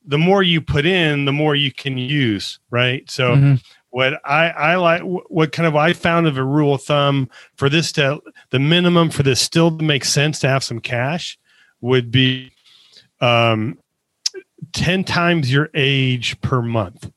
the 0.04 0.18
more 0.18 0.42
you 0.42 0.60
put 0.60 0.84
in, 0.84 1.24
the 1.24 1.32
more 1.32 1.54
you 1.54 1.72
can 1.72 1.98
use, 1.98 2.58
right? 2.70 3.08
So. 3.10 3.36
Mm-hmm. 3.36 3.54
What 3.94 4.22
I, 4.24 4.48
I 4.48 4.76
like, 4.76 5.02
what 5.02 5.52
kind 5.52 5.66
of 5.66 5.76
I 5.76 5.92
found 5.92 6.26
of 6.26 6.38
a 6.38 6.42
rule 6.42 6.76
of 6.76 6.82
thumb 6.82 7.28
for 7.56 7.68
this 7.68 7.92
to 7.92 8.22
the 8.48 8.58
minimum 8.58 9.10
for 9.10 9.22
this 9.22 9.38
still 9.38 9.76
to 9.76 9.84
make 9.84 10.06
sense 10.06 10.38
to 10.38 10.48
have 10.48 10.64
some 10.64 10.80
cash 10.80 11.38
would 11.82 12.10
be 12.10 12.52
um, 13.22 13.78
10 14.72 15.04
times 15.04 15.50
your 15.50 15.70
age 15.74 16.38
per 16.42 16.60
month. 16.60 17.10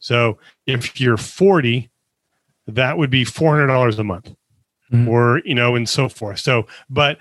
So 0.00 0.38
if 0.66 1.00
you're 1.00 1.16
40, 1.16 1.88
that 2.66 2.98
would 2.98 3.10
be 3.10 3.24
$400 3.24 3.98
a 3.98 4.04
month 4.04 4.34
mm-hmm. 4.92 5.08
or, 5.08 5.40
you 5.44 5.54
know, 5.54 5.76
and 5.76 5.88
so 5.88 6.08
forth. 6.08 6.40
So, 6.40 6.66
but 6.90 7.18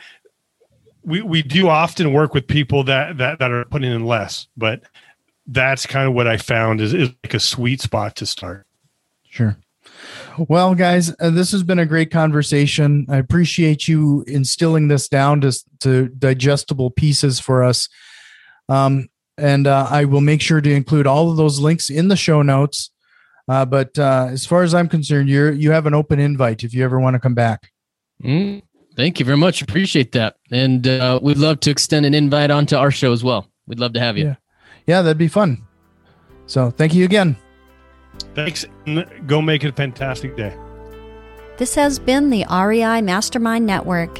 we, 1.03 1.21
we 1.21 1.41
do 1.43 1.67
often 1.67 2.13
work 2.13 2.33
with 2.33 2.47
people 2.47 2.83
that, 2.85 3.17
that, 3.17 3.39
that 3.39 3.51
are 3.51 3.65
putting 3.65 3.91
in 3.91 4.05
less, 4.05 4.47
but 4.57 4.81
that's 5.47 5.85
kind 5.85 6.07
of 6.07 6.13
what 6.13 6.27
I 6.27 6.37
found 6.37 6.79
is, 6.81 6.93
is 6.93 7.09
like 7.23 7.33
a 7.33 7.39
sweet 7.39 7.81
spot 7.81 8.15
to 8.17 8.25
start. 8.25 8.65
Sure. 9.29 9.57
Well, 10.37 10.75
guys, 10.75 11.13
uh, 11.19 11.31
this 11.31 11.51
has 11.51 11.63
been 11.63 11.79
a 11.79 11.85
great 11.85 12.11
conversation. 12.11 13.05
I 13.09 13.17
appreciate 13.17 13.87
you 13.87 14.23
instilling 14.27 14.87
this 14.87 15.09
down 15.09 15.41
to, 15.41 15.57
to 15.79 16.07
digestible 16.07 16.91
pieces 16.91 17.39
for 17.39 17.63
us. 17.63 17.89
Um, 18.69 19.09
and 19.37 19.67
uh, 19.67 19.87
I 19.89 20.05
will 20.05 20.21
make 20.21 20.41
sure 20.41 20.61
to 20.61 20.71
include 20.71 21.07
all 21.07 21.31
of 21.31 21.37
those 21.37 21.59
links 21.59 21.89
in 21.89 22.07
the 22.07 22.15
show 22.15 22.41
notes. 22.41 22.91
Uh, 23.47 23.65
but 23.65 23.97
uh, 23.97 24.27
as 24.29 24.45
far 24.45 24.63
as 24.63 24.73
I'm 24.73 24.87
concerned, 24.87 25.27
you 25.27 25.51
you 25.51 25.71
have 25.71 25.85
an 25.85 25.93
open 25.93 26.19
invite 26.19 26.63
if 26.63 26.73
you 26.73 26.83
ever 26.83 26.99
want 26.99 27.15
to 27.15 27.19
come 27.19 27.33
back. 27.33 27.71
Mm, 28.23 28.61
thank 28.95 29.19
you 29.19 29.25
very 29.25 29.37
much. 29.37 29.61
Appreciate 29.61 30.11
that, 30.13 30.35
and 30.51 30.87
uh, 30.87 31.19
we'd 31.21 31.37
love 31.37 31.59
to 31.61 31.71
extend 31.71 32.05
an 32.05 32.13
invite 32.13 32.51
onto 32.51 32.77
our 32.77 32.91
show 32.91 33.11
as 33.11 33.23
well. 33.23 33.47
We'd 33.67 33.79
love 33.79 33.93
to 33.93 33.99
have 33.99 34.17
you. 34.17 34.25
Yeah, 34.25 34.35
yeah, 34.85 35.01
that'd 35.01 35.17
be 35.17 35.27
fun. 35.27 35.65
So 36.45 36.69
thank 36.69 36.93
you 36.93 37.03
again. 37.03 37.35
Thanks. 38.35 38.65
Go 39.25 39.41
make 39.41 39.63
it 39.63 39.69
a 39.69 39.73
fantastic 39.73 40.37
day. 40.37 40.55
This 41.57 41.75
has 41.75 41.99
been 41.99 42.29
the 42.29 42.45
REI 42.49 43.01
Mastermind 43.01 43.65
Network. 43.65 44.19